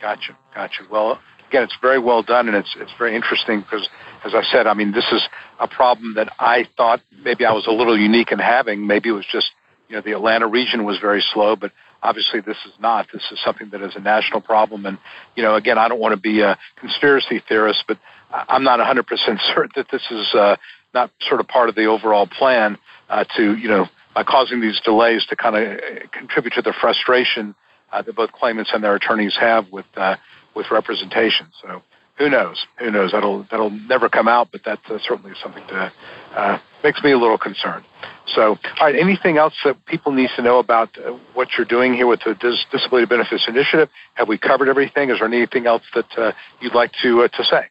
Gotcha, 0.00 0.36
gotcha. 0.54 0.82
Well, 0.90 1.20
again, 1.50 1.64
it's 1.64 1.76
very 1.82 1.98
well 1.98 2.22
done, 2.22 2.46
and 2.46 2.56
it's 2.56 2.74
it's 2.78 2.92
very 2.96 3.16
interesting 3.16 3.60
because, 3.60 3.88
as 4.24 4.34
I 4.34 4.42
said, 4.52 4.68
I 4.68 4.74
mean, 4.74 4.92
this 4.92 5.06
is 5.10 5.22
a 5.58 5.66
problem 5.66 6.14
that 6.14 6.32
I 6.38 6.68
thought 6.76 7.00
maybe 7.24 7.44
I 7.44 7.52
was 7.52 7.66
a 7.66 7.72
little 7.72 7.98
unique 7.98 8.30
in 8.30 8.38
having. 8.38 8.86
Maybe 8.86 9.08
it 9.08 9.12
was 9.12 9.26
just 9.30 9.50
you 9.88 9.96
know 9.96 10.02
the 10.02 10.12
Atlanta 10.12 10.46
region 10.46 10.84
was 10.84 10.98
very 11.00 11.22
slow, 11.34 11.56
but 11.56 11.72
obviously 12.02 12.40
this 12.40 12.56
is 12.66 12.72
not. 12.78 13.08
This 13.12 13.24
is 13.32 13.38
something 13.44 13.68
that 13.70 13.82
is 13.82 13.96
a 13.96 14.00
national 14.00 14.40
problem, 14.40 14.86
and 14.86 14.98
you 15.34 15.42
know, 15.42 15.56
again, 15.56 15.76
I 15.76 15.88
don't 15.88 15.98
want 15.98 16.14
to 16.14 16.20
be 16.20 16.40
a 16.40 16.56
conspiracy 16.78 17.42
theorist, 17.48 17.82
but 17.88 17.98
I'm 18.30 18.62
not 18.62 18.78
100% 18.78 19.04
certain 19.54 19.72
that 19.74 19.86
this 19.90 20.06
is 20.08 20.34
uh, 20.34 20.54
not 20.94 21.10
sort 21.28 21.40
of 21.40 21.48
part 21.48 21.68
of 21.68 21.74
the 21.74 21.86
overall 21.86 22.28
plan 22.28 22.78
uh, 23.08 23.24
to 23.36 23.56
you 23.56 23.68
know 23.68 23.86
by 24.14 24.22
causing 24.22 24.60
these 24.60 24.80
delays 24.84 25.26
to 25.30 25.36
kind 25.36 25.56
of 25.56 25.80
contribute 26.12 26.54
to 26.54 26.62
the 26.62 26.74
frustration 26.80 27.56
uh, 27.92 28.02
that 28.02 28.14
both 28.14 28.30
claimants 28.30 28.70
and 28.72 28.84
their 28.84 28.94
attorneys 28.94 29.36
have 29.38 29.66
with 29.72 29.86
uh, 29.96 30.14
with 30.54 30.66
representation. 30.70 31.46
So 31.62 31.82
who 32.20 32.28
knows? 32.28 32.66
Who 32.78 32.90
knows? 32.90 33.12
That'll 33.12 33.46
that'll 33.50 33.70
never 33.70 34.10
come 34.10 34.28
out, 34.28 34.48
but 34.52 34.62
that 34.64 34.78
uh, 34.90 34.98
certainly 35.02 35.32
is 35.32 35.38
something 35.42 35.64
that 35.70 35.92
uh, 36.36 36.58
makes 36.84 37.02
me 37.02 37.12
a 37.12 37.18
little 37.18 37.38
concerned. 37.38 37.84
So, 38.26 38.58
all 38.78 38.86
right, 38.86 38.94
anything 38.94 39.38
else 39.38 39.54
that 39.64 39.84
people 39.86 40.12
need 40.12 40.28
to 40.36 40.42
know 40.42 40.58
about 40.58 40.90
uh, 40.98 41.18
what 41.32 41.48
you're 41.56 41.66
doing 41.66 41.94
here 41.94 42.06
with 42.06 42.20
the 42.24 42.34
Dis- 42.34 42.66
Disability 42.70 43.06
Benefits 43.06 43.46
Initiative? 43.48 43.88
Have 44.14 44.28
we 44.28 44.36
covered 44.36 44.68
everything? 44.68 45.08
Is 45.08 45.18
there 45.18 45.28
anything 45.28 45.66
else 45.66 45.82
that 45.94 46.06
uh, 46.18 46.32
you'd 46.60 46.74
like 46.74 46.92
to 47.02 47.22
uh, 47.22 47.28
to 47.28 47.44
say? 47.44 47.62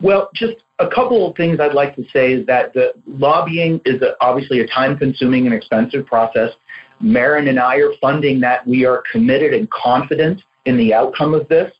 Well, 0.00 0.30
just 0.34 0.56
a 0.78 0.88
couple 0.88 1.28
of 1.28 1.36
things 1.36 1.60
I'd 1.60 1.74
like 1.74 1.96
to 1.96 2.04
say 2.12 2.32
is 2.32 2.46
that 2.46 2.72
the 2.72 2.94
lobbying 3.06 3.80
is 3.84 4.02
obviously 4.20 4.60
a 4.60 4.66
time-consuming 4.66 5.46
and 5.46 5.54
expensive 5.54 6.06
process. 6.06 6.50
Marin 7.00 7.48
and 7.48 7.58
I 7.58 7.76
are 7.76 7.92
funding 8.00 8.40
that. 8.40 8.66
We 8.66 8.86
are 8.86 9.02
committed 9.12 9.52
and 9.52 9.70
confident 9.70 10.42
in 10.66 10.76
the 10.76 10.92
outcome 10.92 11.34
of 11.34 11.48
this. 11.48 11.72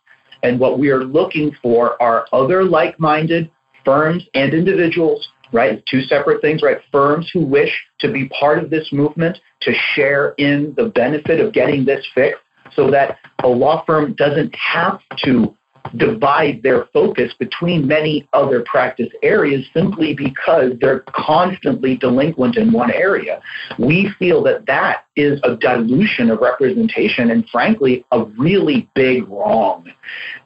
And 0.42 0.58
what 0.58 0.78
we 0.78 0.90
are 0.90 1.04
looking 1.04 1.54
for 1.62 2.00
are 2.02 2.26
other 2.32 2.64
like 2.64 2.98
minded 2.98 3.50
firms 3.84 4.24
and 4.34 4.52
individuals, 4.54 5.26
right? 5.52 5.82
Two 5.90 6.02
separate 6.02 6.40
things, 6.40 6.62
right? 6.62 6.78
Firms 6.90 7.30
who 7.32 7.44
wish 7.44 7.70
to 8.00 8.12
be 8.12 8.28
part 8.28 8.62
of 8.62 8.70
this 8.70 8.88
movement, 8.92 9.38
to 9.62 9.72
share 9.94 10.30
in 10.38 10.74
the 10.76 10.86
benefit 10.86 11.40
of 11.40 11.52
getting 11.52 11.84
this 11.84 12.04
fixed 12.14 12.42
so 12.74 12.90
that 12.90 13.18
a 13.42 13.48
law 13.48 13.84
firm 13.86 14.14
doesn't 14.14 14.54
have 14.54 15.00
to 15.24 15.56
divide 15.96 16.62
their 16.62 16.86
focus 16.92 17.32
between 17.38 17.86
many 17.86 18.28
other 18.32 18.62
practice 18.62 19.08
areas 19.22 19.64
simply 19.74 20.14
because 20.14 20.72
they're 20.80 21.04
constantly 21.10 21.96
delinquent 21.96 22.56
in 22.56 22.72
one 22.72 22.90
area. 22.90 23.40
We 23.78 24.10
feel 24.18 24.42
that 24.44 24.66
that 24.66 25.06
is 25.16 25.40
a 25.44 25.56
dilution 25.56 26.30
of 26.30 26.40
representation 26.40 27.30
and, 27.30 27.48
frankly, 27.50 28.04
a 28.12 28.24
really 28.38 28.88
big 28.94 29.28
wrong. 29.28 29.86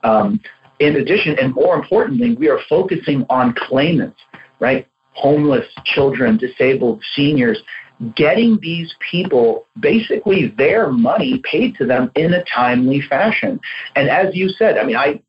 Um, 0.03 0.41
in 0.79 0.97
addition, 0.97 1.39
and 1.39 1.55
more 1.55 1.75
importantly, 1.75 2.35
we 2.35 2.49
are 2.49 2.61
focusing 2.69 3.27
on 3.29 3.55
claimants, 3.55 4.19
right? 4.61 4.87
Homeless, 5.13 5.67
children, 5.85 6.39
disabled, 6.39 7.03
seniors, 7.15 7.63
getting 8.17 8.59
these 8.63 8.95
people 9.11 9.67
basically 9.79 10.55
their 10.57 10.91
money 10.91 11.43
paid 11.51 11.75
to 11.77 11.87
them 11.87 12.11
in 12.15 12.33
a 12.33 12.43
timely 12.45 13.03
fashion. 13.03 13.61
And 13.95 14.09
as 14.09 14.35
you 14.35 14.49
said, 14.49 14.79
I 14.79 14.85
mean, 14.85 14.97
I 14.97 15.21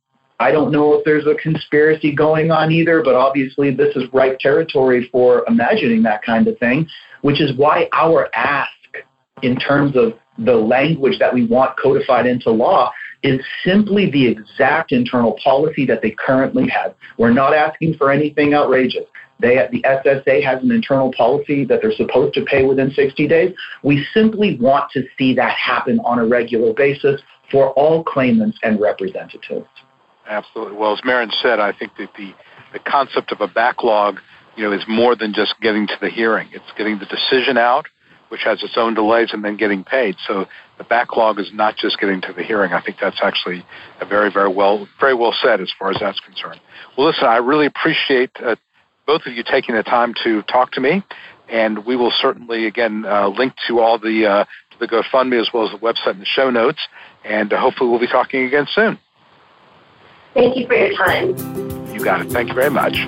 I 0.41 0.51
don't 0.51 0.71
know 0.71 0.95
if 0.95 1.06
there's 1.06 1.27
a 1.27 1.36
conspiracy 1.36 2.15
going 2.15 2.49
on 2.49 2.71
either, 2.71 3.04
but 3.04 3.13
obviously 3.13 3.69
this 3.69 3.95
is 3.95 4.06
ripe 4.12 4.39
territory 4.39 5.08
for 5.12 5.43
imagining 5.47 6.01
that 6.01 6.23
kind 6.23 6.47
of 6.47 6.58
thing, 6.58 6.88
which 7.21 7.39
is 7.39 7.56
why 7.58 7.88
our 7.93 8.27
ask 8.34 8.71
in 9.43 9.56
terms 9.56 9.95
of 9.95 10.13
the 10.39 10.56
language 10.56 11.19
that 11.19 11.32
we 11.32 11.45
want 11.45 11.77
codified 11.77 12.25
into 12.25 12.49
law 12.49 12.91
is 13.21 13.39
simply 13.63 14.10
the 14.10 14.27
exact 14.27 14.91
internal 14.91 15.38
policy 15.43 15.86
that 15.86 16.01
they 16.01 16.15
currently 16.17 16.67
have. 16.67 16.95
We're 17.19 17.34
not 17.34 17.54
asking 17.54 17.97
for 17.97 18.12
anything 18.12 18.56
outrageous. 18.56 19.06
They, 19.39 19.58
the 19.71 19.84
SSA 19.84 20.43
has 20.43 20.63
an 20.63 20.71
internal 20.71 21.13
policy 21.15 21.65
that 21.65 21.82
they're 21.84 21.93
supposed 21.93 22.34
to 22.34 22.45
pay 22.45 22.63
within 22.63 22.89
60 22.89 23.27
days. 23.27 23.54
We 23.84 24.08
simply 24.12 24.58
want 24.60 24.89
to 24.93 25.04
see 25.19 25.36
that 25.36 25.56
happen 25.56 25.99
on 25.99 26.17
a 26.17 26.25
regular 26.25 26.73
basis 26.73 27.21
for 27.51 27.73
all 27.73 28.04
claimants 28.04 28.58
and 28.63 28.82
representatives. 28.82 29.67
Absolutely. 30.27 30.77
Well, 30.77 30.93
as 30.93 31.01
Marin 31.03 31.31
said, 31.41 31.60
I 31.60 31.71
think 31.71 31.95
that 31.97 32.10
the, 32.17 32.34
the 32.73 32.79
concept 32.79 33.31
of 33.31 33.41
a 33.41 33.47
backlog, 33.47 34.19
you 34.55 34.63
know, 34.63 34.71
is 34.71 34.84
more 34.88 35.15
than 35.15 35.34
just 35.34 35.55
getting 35.62 35.88
to 35.88 35.97
the 35.99 36.10
hearing. 36.10 36.49
It's 36.53 36.71
getting 36.77 36.99
the 36.99 37.05
decision 37.05 37.57
out, 37.57 37.88
which 38.29 38.41
has 38.43 38.63
its 38.63 38.77
own 38.77 38.93
delays, 38.93 39.29
and 39.34 39.43
then 39.43 39.57
getting 39.57 39.84
paid. 39.84 40.15
So 40.27 40.45
the 40.77 40.84
backlog 40.84 41.39
is 41.39 41.51
not 41.53 41.75
just 41.75 41.99
getting 41.99 42.21
to 42.21 42.34
the 42.34 42.43
hearing. 42.43 42.71
I 42.71 42.81
think 42.81 42.97
that's 43.01 43.19
actually 43.21 43.65
a 43.99 44.05
very, 44.05 44.31
very 44.31 44.53
well, 44.53 44.88
very 44.99 45.13
well 45.13 45.34
said 45.41 45.60
as 45.60 45.71
far 45.77 45.91
as 45.91 45.97
that's 45.99 46.19
concerned. 46.19 46.62
Well, 46.97 47.07
listen, 47.07 47.25
I 47.25 47.38
really 47.38 47.65
appreciate 47.65 48.31
uh, 48.43 48.55
both 49.05 49.25
of 49.25 49.34
you 49.34 49.43
taking 49.43 49.75
the 49.75 49.84
time 49.84 50.13
to 50.23 50.41
talk 50.43 50.71
to 50.73 50.81
me, 50.81 51.03
and 51.49 51.86
we 51.86 51.95
will 51.95 52.13
certainly 52.21 52.67
again 52.67 53.05
uh, 53.05 53.27
link 53.27 53.53
to 53.67 53.79
all 53.79 53.99
the 53.99 54.25
uh, 54.25 54.45
the 54.79 54.88
GoFundMe 54.88 55.39
as 55.39 55.49
well 55.53 55.65
as 55.65 55.71
the 55.71 55.77
website 55.77 56.13
in 56.13 56.19
the 56.19 56.25
show 56.25 56.49
notes, 56.49 56.79
and 57.23 57.51
hopefully 57.51 57.89
we'll 57.89 57.99
be 57.99 58.07
talking 58.07 58.45
again 58.45 58.67
soon. 58.73 58.97
Thank 60.34 60.56
you 60.56 60.65
for 60.65 60.76
your 60.76 60.96
time. 60.96 61.30
You 61.94 62.04
got 62.04 62.22
it. 62.22 62.32
Thank 62.32 62.50
you 62.50 62.54
very 62.54 62.70
much. 62.70 63.06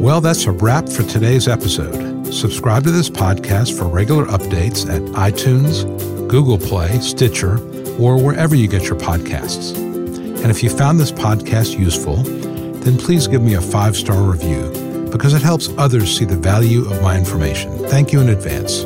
Well, 0.00 0.20
that's 0.20 0.44
a 0.46 0.52
wrap 0.52 0.88
for 0.88 1.02
today's 1.04 1.46
episode. 1.46 2.32
Subscribe 2.32 2.84
to 2.84 2.90
this 2.90 3.08
podcast 3.08 3.76
for 3.78 3.86
regular 3.86 4.26
updates 4.26 4.88
at 4.88 5.02
iTunes, 5.12 5.84
Google 6.28 6.58
Play, 6.58 6.98
Stitcher, 7.00 7.58
or 7.98 8.22
wherever 8.22 8.54
you 8.54 8.68
get 8.68 8.84
your 8.84 8.98
podcasts. 8.98 9.76
And 9.76 10.50
if 10.50 10.62
you 10.62 10.70
found 10.70 11.00
this 11.00 11.10
podcast 11.12 11.78
useful, 11.78 12.16
then 12.16 12.96
please 12.96 13.26
give 13.26 13.42
me 13.42 13.54
a 13.54 13.60
five 13.60 13.96
star 13.96 14.22
review 14.22 14.70
because 15.10 15.34
it 15.34 15.42
helps 15.42 15.70
others 15.78 16.16
see 16.16 16.24
the 16.24 16.36
value 16.36 16.88
of 16.90 17.00
my 17.02 17.16
information. 17.16 17.78
Thank 17.88 18.12
you 18.12 18.20
in 18.20 18.28
advance. 18.28 18.82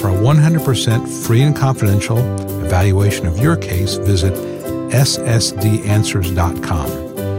For 0.00 0.08
a 0.08 0.14
100% 0.14 1.26
free 1.26 1.42
and 1.42 1.54
confidential 1.54 2.18
evaluation 2.64 3.26
of 3.26 3.38
your 3.38 3.56
case, 3.56 3.94
visit 3.94 4.51
ssdanswers.com. 4.92 6.88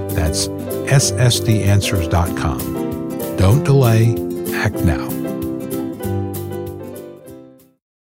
That's 0.09 0.47
ssdanswers.com. 0.47 3.37
Don't 3.37 3.63
delay, 3.63 4.15
act 4.53 4.83
now. 4.83 5.22